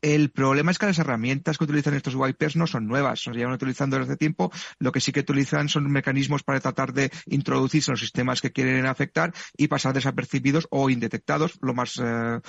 [0.00, 3.52] El problema es que las herramientas que utilizan estos wipers no son nuevas, se llevan
[3.52, 4.50] utilizando desde tiempo.
[4.78, 8.52] Lo que sí que utilizan son mecanismos para tratar de introducirse en los sistemas que
[8.52, 12.40] quieren afectar y pasar desapercibidos o indetectados lo más eh,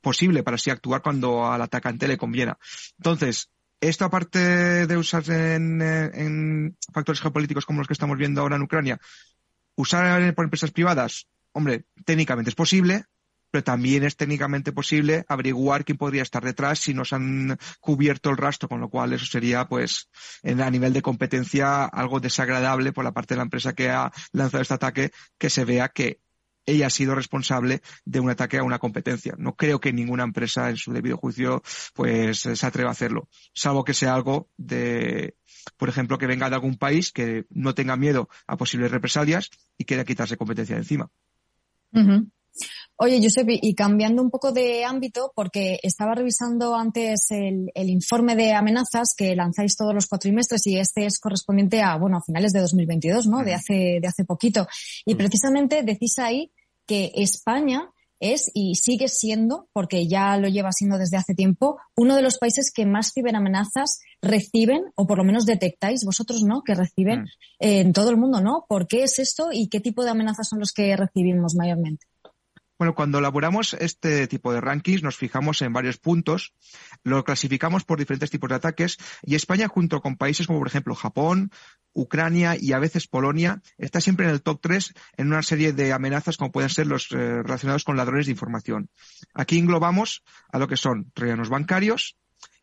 [0.00, 2.54] posible para así actuar cuando al atacante le conviene.
[2.96, 3.50] Entonces,
[3.88, 9.00] esto, aparte de usarse en, factores geopolíticos como los que estamos viendo ahora en Ucrania,
[9.76, 13.04] usar por empresas privadas, hombre, técnicamente es posible,
[13.50, 18.36] pero también es técnicamente posible averiguar quién podría estar detrás si nos han cubierto el
[18.36, 20.08] rastro, con lo cual eso sería, pues,
[20.42, 24.10] en, a nivel de competencia algo desagradable por la parte de la empresa que ha
[24.32, 26.23] lanzado este ataque, que se vea que
[26.66, 29.34] ella ha sido responsable de un ataque a una competencia.
[29.38, 31.62] No creo que ninguna empresa en su debido juicio
[31.94, 35.36] pues se atreva a hacerlo, salvo que sea algo de,
[35.76, 39.84] por ejemplo, que venga de algún país que no tenga miedo a posibles represalias y
[39.84, 41.10] quiera quitarse competencia de encima.
[42.96, 48.52] Oye, Josep, y cambiando un poco de ámbito, porque estaba revisando antes el, informe de
[48.52, 52.60] amenazas que lanzáis todos los cuatrimestres y este es correspondiente a, bueno, a finales de
[52.60, 53.42] 2022, ¿no?
[53.42, 54.68] De hace, de hace poquito.
[55.04, 56.52] Y precisamente decís ahí
[56.86, 62.16] que España es y sigue siendo, porque ya lo lleva siendo desde hace tiempo, uno
[62.16, 66.62] de los países que más ciberamenazas reciben, o por lo menos detectáis vosotros, ¿no?
[66.62, 67.26] Que reciben
[67.58, 68.64] en todo el mundo, ¿no?
[68.68, 72.06] ¿Por qué es esto y qué tipo de amenazas son los que recibimos mayormente?
[72.76, 76.54] Bueno, cuando elaboramos este tipo de rankings nos fijamos en varios puntos,
[77.04, 80.96] lo clasificamos por diferentes tipos de ataques y España junto con países como por ejemplo
[80.96, 81.52] Japón,
[81.92, 85.92] Ucrania y a veces Polonia está siempre en el top 3 en una serie de
[85.92, 88.90] amenazas como pueden ser los eh, relacionados con ladrones de información.
[89.34, 92.16] Aquí englobamos a lo que son troyanos bancarios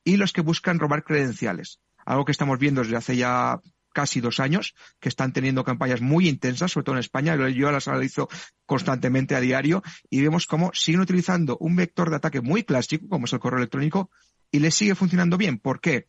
[0.03, 3.61] y los que buscan robar credenciales, algo que estamos viendo desde hace ya
[3.93, 7.35] casi dos años, que están teniendo campañas muy intensas, sobre todo en España.
[7.49, 8.29] Yo las analizo
[8.65, 13.25] constantemente a diario y vemos cómo siguen utilizando un vector de ataque muy clásico, como
[13.25, 14.09] es el correo electrónico,
[14.51, 15.59] y les sigue funcionando bien.
[15.59, 16.07] ¿Por qué?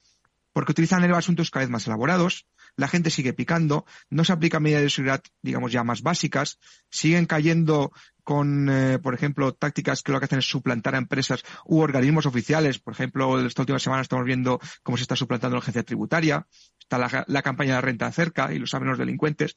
[0.52, 4.82] Porque utilizan asuntos cada vez más elaborados, la gente sigue picando, no se aplican medidas
[4.82, 6.58] de seguridad, digamos, ya más básicas,
[6.90, 11.42] siguen cayendo con, eh, por ejemplo, tácticas que lo que hacen es suplantar a empresas
[11.64, 12.78] u organismos oficiales.
[12.78, 16.46] Por ejemplo, esta última semana estamos viendo cómo se está suplantando la agencia tributaria,
[16.82, 19.56] está la, campaña de renta cerca y lo saben los delincuentes.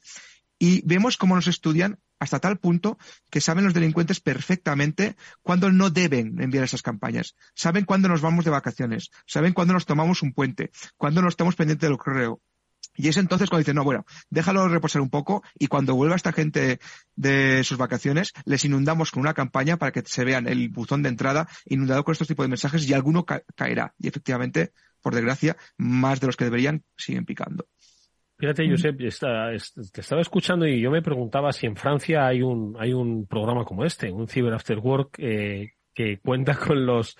[0.58, 2.98] Y vemos cómo nos estudian hasta tal punto
[3.30, 7.36] que saben los delincuentes perfectamente cuándo no deben enviar esas campañas.
[7.54, 11.56] Saben cuándo nos vamos de vacaciones, saben cuándo nos tomamos un puente, cuándo no estamos
[11.56, 12.40] pendientes del correo,
[12.96, 16.32] y es entonces cuando dicen, no, bueno, déjalo reposar un poco y cuando vuelva esta
[16.32, 16.80] gente
[17.14, 21.10] de sus vacaciones, les inundamos con una campaña para que se vean el buzón de
[21.10, 23.94] entrada inundado con estos tipos de mensajes y alguno caerá.
[23.98, 24.72] Y efectivamente,
[25.06, 27.66] por desgracia, más de los que deberían siguen picando.
[28.36, 32.92] Fíjate, Josep, te estaba escuchando y yo me preguntaba si en Francia hay un, hay
[32.92, 37.16] un programa como este, un Cyber After Work, eh, que cuenta con los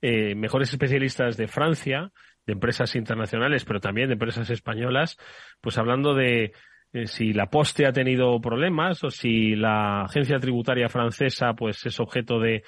[0.00, 2.10] eh, mejores especialistas de Francia,
[2.46, 5.18] de empresas internacionales, pero también de empresas españolas,
[5.60, 6.54] pues hablando de
[6.94, 12.00] eh, si la Poste ha tenido problemas o si la agencia tributaria francesa pues es
[12.00, 12.62] objeto de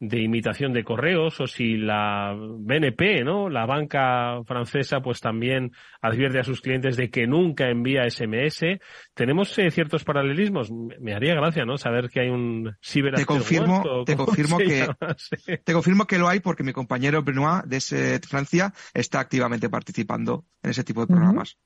[0.00, 3.50] de imitación de correos o si la BNP, ¿no?
[3.50, 8.80] La banca francesa pues también advierte a sus clientes de que nunca envía SMS.
[9.12, 10.70] Tenemos eh, ciertos paralelismos.
[10.72, 11.76] Me haría gracia, ¿no?
[11.76, 14.88] Saber que hay un ciber Te confirmo, te confirmo que
[15.64, 20.70] te confirmo que lo hay porque mi compañero Benoit de Francia está activamente participando en
[20.70, 21.58] ese tipo de programas.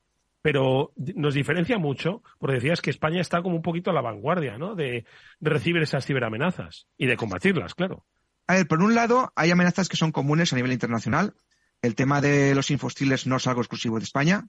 [0.43, 4.59] pero nos diferencia mucho, porque decías que España está como un poquito a la vanguardia,
[4.59, 4.74] ¿no?
[4.74, 5.05] De,
[5.39, 8.05] de recibir esas ciberamenazas y de combatirlas, claro.
[8.47, 11.34] A ver, por un lado, hay amenazas que son comunes a nivel internacional.
[11.80, 14.47] El tema de los infostiles no es algo exclusivo de España.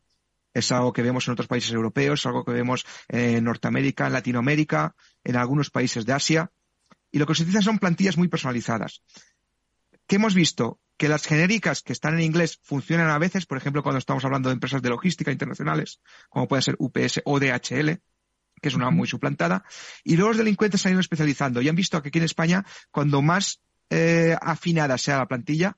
[0.54, 4.14] Es algo que vemos en otros países europeos, es algo que vemos en Norteamérica, en
[4.14, 6.52] Latinoamérica, en algunos países de Asia.
[7.12, 9.02] Y lo que se utiliza son plantillas muy personalizadas.
[10.08, 10.80] ¿Qué hemos visto?
[10.98, 14.50] Que las genéricas que están en inglés funcionan a veces, por ejemplo, cuando estamos hablando
[14.50, 18.02] de empresas de logística internacionales, como puede ser UPS o DHL,
[18.62, 19.66] que es una muy suplantada.
[20.04, 22.66] Y luego los delincuentes se han ido especializando y han visto que aquí en España,
[22.92, 25.78] cuando más eh, afinada sea la plantilla,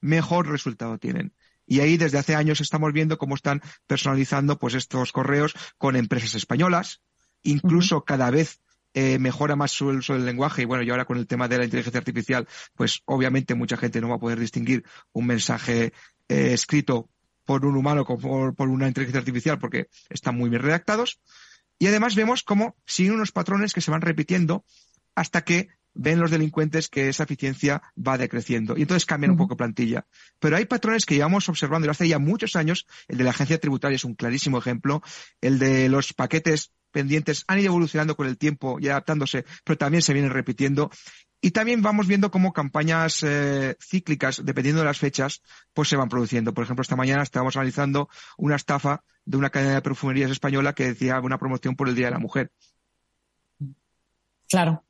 [0.00, 1.34] mejor resultado tienen.
[1.66, 6.34] Y ahí desde hace años estamos viendo cómo están personalizando pues estos correos con empresas
[6.34, 7.00] españolas.
[7.42, 8.60] Incluso cada vez
[8.92, 10.62] eh, mejora más su uso del lenguaje.
[10.62, 14.00] Y bueno, y ahora con el tema de la inteligencia artificial, pues obviamente mucha gente
[14.00, 15.92] no va a poder distinguir un mensaje
[16.28, 17.10] eh, escrito
[17.44, 21.20] por un humano o por, por, una inteligencia artificial porque están muy bien redactados.
[21.78, 24.64] Y además vemos cómo siguen unos patrones que se van repitiendo
[25.14, 29.56] hasta que ven los delincuentes que esa eficiencia va decreciendo y entonces cambian un poco
[29.56, 30.06] plantilla.
[30.38, 32.86] Pero hay patrones que llevamos observando desde hace ya muchos años.
[33.08, 35.02] El de la agencia tributaria es un clarísimo ejemplo.
[35.40, 40.02] El de los paquetes pendientes han ido evolucionando con el tiempo y adaptándose, pero también
[40.02, 40.90] se vienen repitiendo.
[41.40, 45.42] Y también vamos viendo cómo campañas eh, cíclicas, dependiendo de las fechas,
[45.74, 46.54] pues se van produciendo.
[46.54, 50.86] Por ejemplo, esta mañana estábamos analizando una estafa de una cadena de perfumerías española que
[50.86, 52.50] decía una promoción por el Día de la Mujer.
[54.48, 54.84] Claro.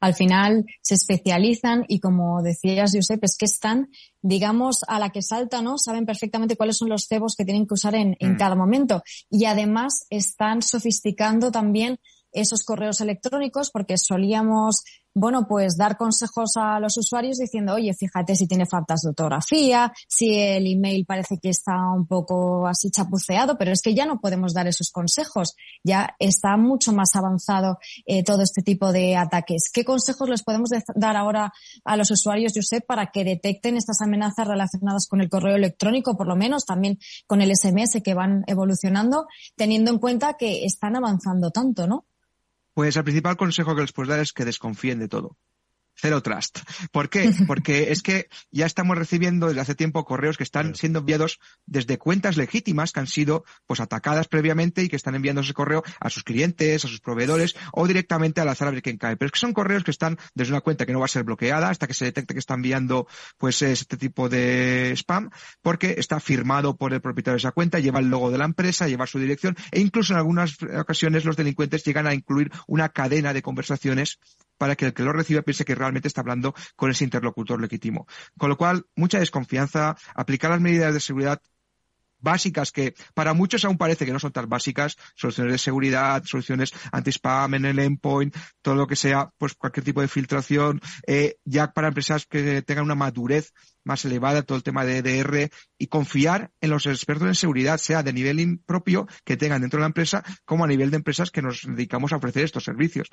[0.00, 3.90] Al final se especializan y como decías, Josep, es que están,
[4.22, 5.78] digamos, a la que salta, ¿no?
[5.78, 8.36] Saben perfectamente cuáles son los cebos que tienen que usar en, en mm.
[8.36, 9.02] cada momento.
[9.30, 11.98] Y además están sofisticando también
[12.32, 14.82] esos correos electrónicos porque solíamos
[15.14, 19.92] bueno, pues dar consejos a los usuarios diciendo, oye, fíjate si tiene faltas de ortografía,
[20.06, 24.20] si el email parece que está un poco así chapuceado, pero es que ya no
[24.20, 25.54] podemos dar esos consejos.
[25.82, 29.70] Ya está mucho más avanzado eh, todo este tipo de ataques.
[29.72, 31.52] ¿Qué consejos les podemos dar ahora
[31.84, 36.26] a los usuarios, Josep, para que detecten estas amenazas relacionadas con el correo electrónico, por
[36.26, 41.50] lo menos también con el SMS que van evolucionando, teniendo en cuenta que están avanzando
[41.50, 42.06] tanto, ¿no?
[42.78, 45.36] Pues el principal consejo que les puedo dar es que desconfíen de todo.
[46.00, 46.60] Cero trust.
[46.92, 47.30] ¿Por qué?
[47.46, 51.98] Porque es que ya estamos recibiendo desde hace tiempo correos que están siendo enviados desde
[51.98, 56.08] cuentas legítimas que han sido pues atacadas previamente y que están enviando ese correo a
[56.08, 59.16] sus clientes, a sus proveedores o directamente al azar a ver quién cae.
[59.16, 61.24] Pero es que son correos que están desde una cuenta que no va a ser
[61.24, 65.30] bloqueada hasta que se detecte que está enviando pues este tipo de spam
[65.62, 68.86] porque está firmado por el propietario de esa cuenta, lleva el logo de la empresa,
[68.86, 73.32] lleva su dirección e incluso en algunas ocasiones los delincuentes llegan a incluir una cadena
[73.32, 74.20] de conversaciones
[74.58, 78.06] para que el que lo reciba piense que realmente está hablando con ese interlocutor legítimo.
[78.36, 81.40] Con lo cual, mucha desconfianza, aplicar las medidas de seguridad
[82.20, 86.72] básicas que para muchos aún parece que no son tan básicas, soluciones de seguridad, soluciones
[86.92, 91.72] anti-spam en el endpoint, todo lo que sea, pues cualquier tipo de filtración, eh, ya
[91.72, 93.52] para empresas que tengan una madurez
[93.84, 98.02] más elevada, todo el tema de EDR y confiar en los expertos en seguridad, sea
[98.02, 101.42] de nivel propio que tengan dentro de la empresa, como a nivel de empresas que
[101.42, 103.08] nos dedicamos a ofrecer estos servicios.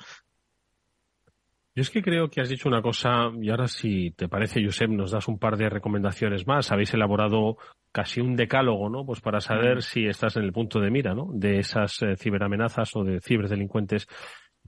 [1.76, 4.88] Yo es que creo que has dicho una cosa, y ahora si te parece, Josep,
[4.88, 6.72] nos das un par de recomendaciones más.
[6.72, 7.58] Habéis elaborado
[7.92, 9.04] casi un decálogo, ¿no?
[9.04, 11.28] Pues para saber si estás en el punto de mira, ¿no?
[11.34, 14.06] De esas eh, ciberamenazas o de ciberdelincuentes.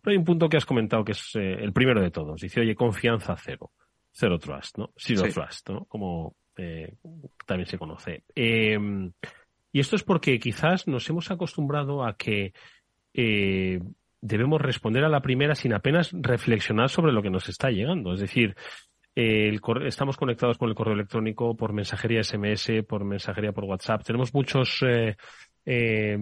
[0.02, 2.42] Pero hay un punto que has comentado que es eh, el primero de todos.
[2.42, 3.70] Dice, oye, confianza cero.
[4.12, 4.90] Cero trust, ¿no?
[4.94, 5.86] Zero trust, ¿no?
[5.86, 6.94] Como eh,
[7.46, 8.24] también se conoce.
[8.34, 9.10] Em,
[9.72, 12.52] y esto es porque quizás nos hemos acostumbrado a que
[14.20, 18.14] debemos responder a la primera sin apenas reflexionar sobre lo que nos está llegando.
[18.14, 18.56] Es decir,
[19.14, 24.04] estamos conectados con el correo electrónico por mensajería SMS, por mensajería por WhatsApp.
[24.04, 25.16] Tenemos muchos eh,
[25.70, 26.16] eh,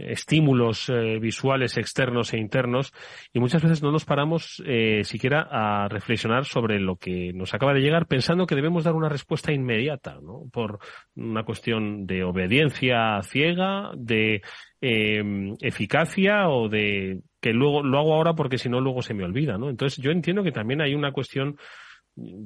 [0.00, 2.92] estímulos eh, visuales externos e internos
[3.32, 4.60] y muchas veces no nos paramos
[5.04, 9.08] siquiera a reflexionar sobre lo que nos acaba de llegar pensando que debemos dar una
[9.08, 10.48] respuesta inmediata, ¿no?
[10.52, 10.80] Por
[11.14, 14.42] una cuestión de obediencia ciega, de
[14.80, 19.58] eficacia o de que luego lo hago ahora porque si no luego se me olvida,
[19.58, 19.70] ¿no?
[19.70, 21.56] Entonces yo entiendo que también hay una cuestión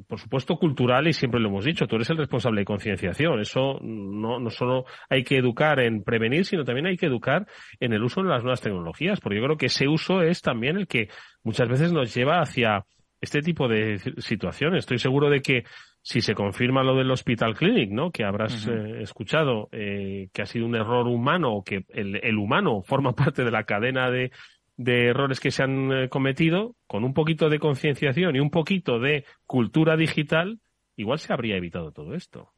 [0.07, 3.41] por supuesto, cultural y siempre lo hemos dicho, tú eres el responsable de concienciación.
[3.41, 7.47] Eso no, no solo hay que educar en prevenir, sino también hay que educar
[7.81, 10.77] en el uso de las nuevas tecnologías, porque yo creo que ese uso es también
[10.77, 11.09] el que
[11.43, 12.85] muchas veces nos lleva hacia
[13.21, 14.81] este tipo de situaciones.
[14.81, 15.65] Estoy seguro de que
[16.01, 18.13] si se confirma lo del Hospital Clinic, ¿no?
[18.13, 22.83] Que habrás eh, escuchado eh, que ha sido un error humano o que el humano
[22.83, 24.31] forma parte de la cadena de,
[24.77, 28.99] de errores que se han eh, cometido, con un poquito de concienciación y un poquito
[28.99, 30.61] de cultura digital,
[30.97, 32.53] igual se habría evitado todo esto.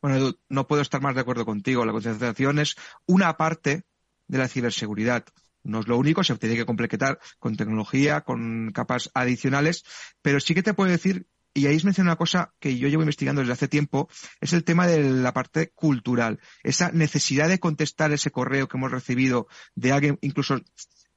[0.00, 1.84] Bueno, no puedo estar más de acuerdo contigo.
[1.84, 3.84] La concienciación es una parte
[4.28, 5.24] de la ciberseguridad.
[5.62, 9.84] No es lo único, se tiene que completar con tecnología, con capas adicionales,
[10.22, 13.40] pero sí que te puedo decir, y ahí menciona una cosa que yo llevo investigando
[13.40, 14.08] desde hace tiempo,
[14.40, 16.40] es el tema de la parte cultural.
[16.62, 20.60] Esa necesidad de contestar ese correo que hemos recibido de alguien, incluso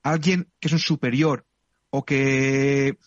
[0.04, 1.46] alguien que es un superior
[1.90, 2.98] o que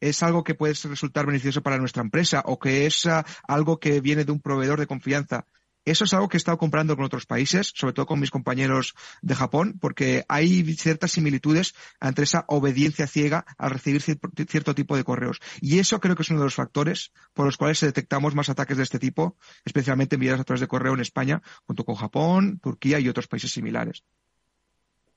[0.00, 4.00] es algo que puede resultar beneficioso para nuestra empresa o que es ah, algo que
[4.00, 5.46] viene de un proveedor de confianza.
[5.86, 8.94] Eso es algo que he estado comprando con otros países, sobre todo con mis compañeros
[9.22, 15.04] de Japón, porque hay ciertas similitudes entre esa obediencia ciega al recibir cierto tipo de
[15.04, 15.40] correos.
[15.60, 18.76] Y eso creo que es uno de los factores por los cuales detectamos más ataques
[18.76, 22.98] de este tipo, especialmente enviados a través de correo en España, junto con Japón, Turquía
[22.98, 24.02] y otros países similares.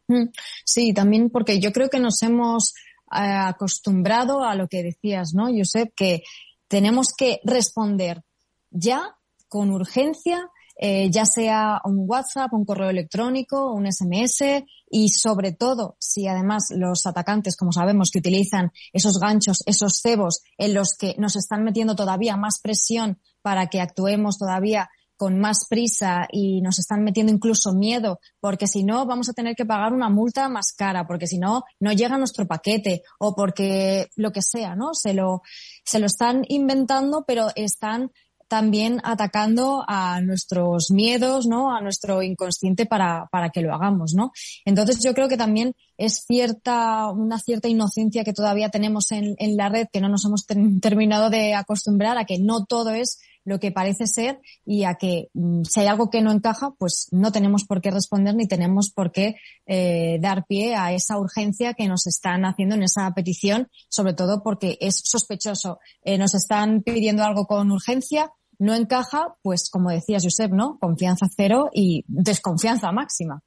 [0.10, 0.30] Mm,
[0.66, 2.74] sí, también porque yo creo que nos hemos
[3.12, 5.93] eh, acostumbrado a lo que decías, ¿no, Josep?
[5.95, 6.24] Que
[6.68, 8.24] tenemos que responder
[8.72, 9.16] ya,
[9.47, 10.49] con urgencia,
[10.82, 16.70] eh, ya sea un WhatsApp, un correo electrónico, un SMS y sobre todo si además
[16.76, 21.64] los atacantes, como sabemos, que utilizan esos ganchos, esos cebos en los que nos están
[21.64, 24.89] metiendo todavía más presión para que actuemos todavía
[25.20, 29.53] con más prisa y nos están metiendo incluso miedo, porque si no vamos a tener
[29.53, 34.07] que pagar una multa más cara, porque si no no llega nuestro paquete o porque
[34.15, 34.93] lo que sea, ¿no?
[34.93, 35.41] Se lo
[35.84, 38.11] se lo están inventando, pero están
[38.47, 41.76] también atacando a nuestros miedos, ¿no?
[41.76, 44.32] A nuestro inconsciente para, para que lo hagamos, ¿no?
[44.63, 49.57] Entonces yo creo que también es cierta, una cierta inocencia que todavía tenemos en, en
[49.57, 50.45] la red que no nos hemos
[50.82, 55.29] terminado de acostumbrar a que no todo es lo que parece ser y a que
[55.33, 58.91] mm, si hay algo que no encaja, pues no tenemos por qué responder ni tenemos
[58.91, 59.35] por qué
[59.65, 64.43] eh, dar pie a esa urgencia que nos están haciendo en esa petición, sobre todo
[64.43, 65.79] porque es sospechoso.
[66.03, 70.77] Eh, nos están pidiendo algo con urgencia, no encaja, pues como decías, Josep, ¿no?
[70.79, 73.41] Confianza cero y desconfianza máxima.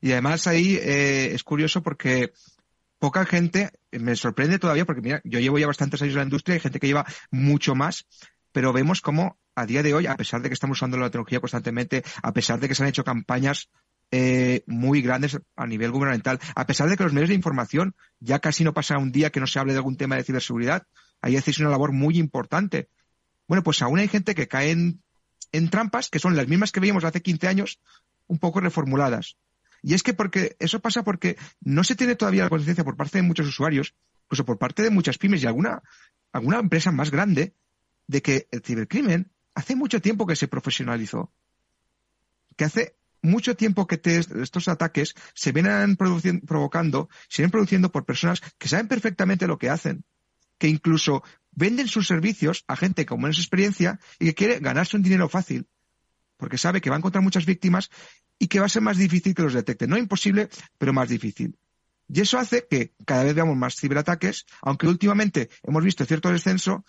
[0.00, 2.32] Y además ahí eh, es curioso porque
[2.98, 6.54] poca gente, me sorprende todavía porque mira, yo llevo ya bastantes años en la industria,
[6.54, 8.06] hay gente que lleva mucho más
[8.52, 11.40] pero vemos cómo a día de hoy, a pesar de que estamos usando la tecnología
[11.40, 13.68] constantemente, a pesar de que se han hecho campañas
[14.10, 18.40] eh, muy grandes a nivel gubernamental, a pesar de que los medios de información ya
[18.40, 20.86] casi no pasa un día que no se hable de algún tema de ciberseguridad,
[21.20, 22.88] ahí hacéis una labor muy importante.
[23.46, 25.02] Bueno, pues aún hay gente que cae en,
[25.52, 27.80] en trampas que son las mismas que veíamos hace 15 años,
[28.26, 29.36] un poco reformuladas.
[29.82, 33.18] Y es que porque eso pasa porque no se tiene todavía la conciencia por parte
[33.18, 33.94] de muchos usuarios,
[34.26, 35.82] incluso por parte de muchas pymes y alguna,
[36.32, 37.54] alguna empresa más grande,
[38.10, 41.32] de que el cibercrimen hace mucho tiempo que se profesionalizó.
[42.56, 48.40] Que hace mucho tiempo que estos ataques se vienen provocando, se vienen produciendo por personas
[48.58, 50.04] que saben perfectamente lo que hacen,
[50.58, 55.04] que incluso venden sus servicios a gente con menos experiencia y que quiere ganarse un
[55.04, 55.68] dinero fácil,
[56.36, 57.90] porque sabe que va a encontrar muchas víctimas
[58.40, 59.88] y que va a ser más difícil que los detecten.
[59.88, 60.48] No imposible,
[60.78, 61.56] pero más difícil.
[62.12, 66.84] Y eso hace que cada vez veamos más ciberataques, aunque últimamente hemos visto cierto descenso,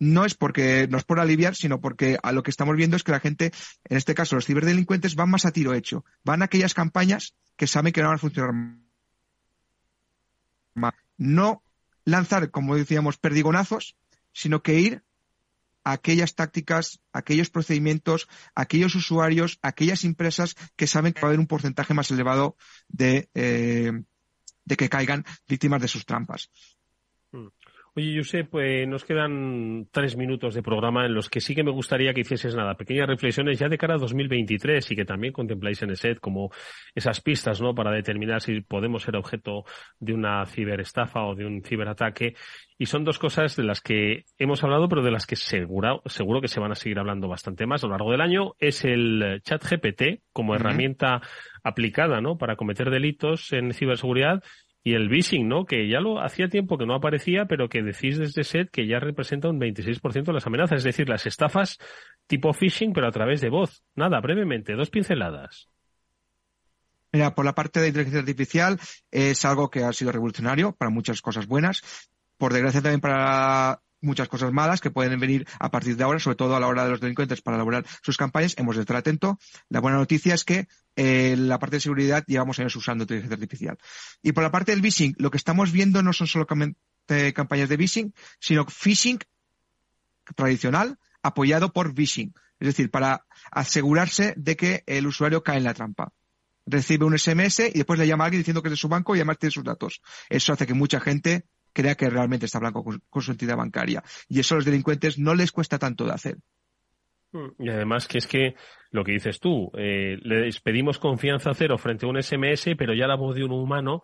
[0.00, 3.04] no es porque no es por aliviar, sino porque a lo que estamos viendo es
[3.04, 3.52] que la gente,
[3.84, 6.04] en este caso los ciberdelincuentes, van más a tiro hecho.
[6.24, 8.50] Van a aquellas campañas que saben que no van a funcionar
[11.18, 11.62] No
[12.06, 13.94] lanzar, como decíamos, perdigonazos,
[14.32, 15.04] sino que ir
[15.84, 21.40] a aquellas tácticas, aquellos procedimientos, aquellos usuarios, aquellas empresas que saben que va a haber
[21.40, 22.56] un porcentaje más elevado
[22.88, 23.92] de, eh,
[24.64, 26.50] de que caigan víctimas de sus trampas.
[28.00, 31.70] Oye, Josep, pues nos quedan tres minutos de programa en los que sí que me
[31.70, 35.82] gustaría que hicieses nada, pequeñas reflexiones ya de cara a 2023 y que también contempláis
[35.82, 36.50] en ESET como
[36.94, 37.74] esas pistas, ¿no?
[37.74, 39.64] Para determinar si podemos ser objeto
[39.98, 42.36] de una ciberestafa o de un ciberataque.
[42.78, 46.40] Y son dos cosas de las que hemos hablado, pero de las que seguro, seguro
[46.40, 48.54] que se van a seguir hablando bastante más a lo largo del año.
[48.58, 51.20] Es el chat GPT como herramienta
[51.62, 52.38] aplicada, ¿no?
[52.38, 54.42] Para cometer delitos en ciberseguridad
[54.82, 55.66] y el phishing, ¿no?
[55.66, 58.98] Que ya lo hacía tiempo que no aparecía, pero que decís desde SET que ya
[58.98, 61.78] representa un 26% de las amenazas, es decir, las estafas
[62.26, 63.82] tipo phishing, pero a través de voz.
[63.94, 65.68] Nada, brevemente, dos pinceladas.
[67.12, 68.78] Mira, por la parte de inteligencia artificial
[69.10, 71.82] es algo que ha sido revolucionario para muchas cosas buenas.
[72.38, 76.36] Por desgracia también para muchas cosas malas que pueden venir a partir de ahora, sobre
[76.36, 78.54] todo a la hora de los delincuentes para elaborar sus campañas.
[78.58, 79.36] Hemos de estar atentos.
[79.68, 83.78] La buena noticia es que eh, la parte de seguridad llevamos años usando inteligencia artificial.
[84.22, 87.76] Y por la parte del phishing, lo que estamos viendo no son solo campañas de
[87.76, 89.18] phishing, sino phishing
[90.34, 92.34] tradicional apoyado por phishing.
[92.58, 96.12] Es decir, para asegurarse de que el usuario cae en la trampa
[96.66, 99.14] recibe un SMS y después le llama a alguien diciendo que es de su banco
[99.14, 100.00] y además tiene sus datos.
[100.28, 104.02] Eso hace que mucha gente crea que realmente está blanco con, su entidad bancaria.
[104.28, 106.38] Y eso a los delincuentes no les cuesta tanto de hacer.
[107.58, 108.56] Y además que es que
[108.90, 113.06] lo que dices tú, eh, les pedimos confianza cero frente a un SMS, pero ya
[113.06, 114.02] la voz de un humano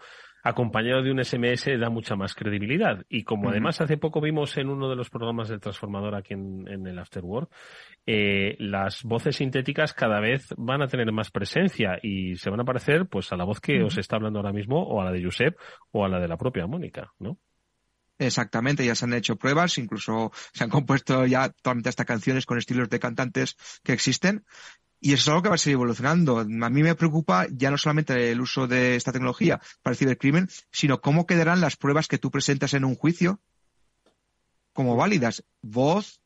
[0.49, 3.05] acompañado de un SMS da mucha más credibilidad.
[3.09, 6.87] Y como además hace poco vimos en uno de los programas del transformador aquí en,
[6.87, 7.49] el Afterworld,
[8.07, 12.65] eh, las voces sintéticas cada vez van a tener más presencia y se van a
[12.65, 15.25] parecer pues a la voz que os está hablando ahora mismo o a la de
[15.25, 15.57] Josep
[15.91, 17.39] o a la de la propia Mónica, ¿no?
[18.19, 22.59] Exactamente, ya se han hecho pruebas, incluso se han compuesto ya totalmente hasta canciones con
[22.59, 24.45] estilos de cantantes que existen.
[24.99, 26.39] Y eso es algo que va a seguir evolucionando.
[26.39, 30.49] A mí me preocupa ya no solamente el uso de esta tecnología para el cibercrimen,
[30.71, 33.41] sino cómo quedarán las pruebas que tú presentas en un juicio
[34.73, 35.45] como válidas.
[35.61, 36.21] Voz,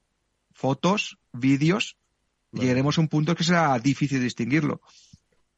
[0.52, 1.96] fotos, vídeos.
[2.52, 4.80] Llegaremos a un punto que será difícil distinguirlo.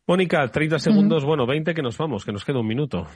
[0.06, 3.06] Mónica, 30 segundos, bueno, 20 que nos vamos, que nos queda un minuto.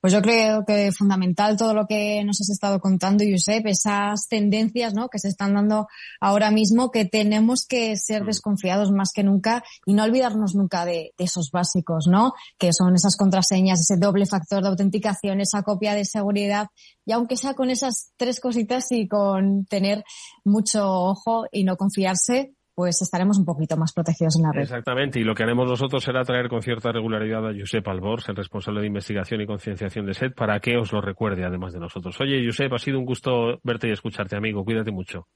[0.00, 4.28] Pues yo creo que es fundamental todo lo que nos has estado contando, Josep, esas
[4.28, 5.08] tendencias ¿no?
[5.08, 5.88] que se están dando
[6.20, 8.26] ahora mismo, que tenemos que ser mm.
[8.26, 12.32] desconfiados más que nunca y no olvidarnos nunca de, esos básicos, ¿no?
[12.58, 16.68] Que son esas contraseñas, ese doble factor de autenticación, esa copia de seguridad.
[17.04, 20.04] Y aunque sea con esas tres cositas y con tener
[20.44, 24.62] mucho ojo y no confiarse, pues estaremos un poquito más protegidos en la red.
[24.62, 28.36] Exactamente, y lo que haremos nosotros será traer con cierta regularidad a Josep Albors, el
[28.36, 32.20] responsable de investigación y concienciación de SED, para que os lo recuerde además de nosotros.
[32.20, 34.62] Oye, Josep, ha sido un gusto verte y escucharte, amigo.
[34.62, 35.26] Cuídate mucho.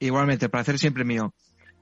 [0.00, 1.32] Igualmente, el placer siempre mío.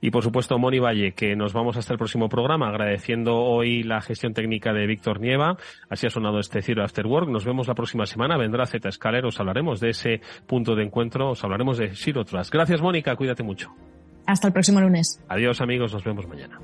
[0.03, 4.03] Y por supuesto, Moni Valle, que nos vamos hasta el próximo programa, agradeciendo hoy la
[4.03, 5.57] gestión técnica de Víctor Nieva.
[5.89, 7.31] Así ha sonado este Ciro After Work.
[7.31, 8.37] Nos vemos la próxima semana.
[8.37, 12.53] Vendrá Z Escaler, os hablaremos de ese punto de encuentro, os hablaremos de Zero Trust.
[12.53, 13.75] Gracias, Mónica, cuídate mucho.
[14.29, 15.19] Hasta el próximo lunes.
[15.27, 16.61] Adiós amigos, nos vemos mañana.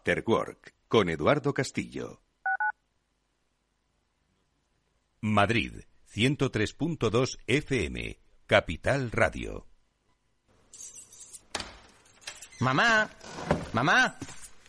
[0.00, 2.22] After Work con Eduardo Castillo.
[5.20, 5.82] Madrid,
[6.14, 9.66] 103.2 FM, Capital Radio.
[12.60, 13.10] Mamá,
[13.74, 14.16] mamá,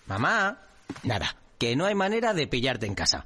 [0.07, 0.67] mamá.
[1.03, 3.25] Nada, que no hay manera de pillarte en casa.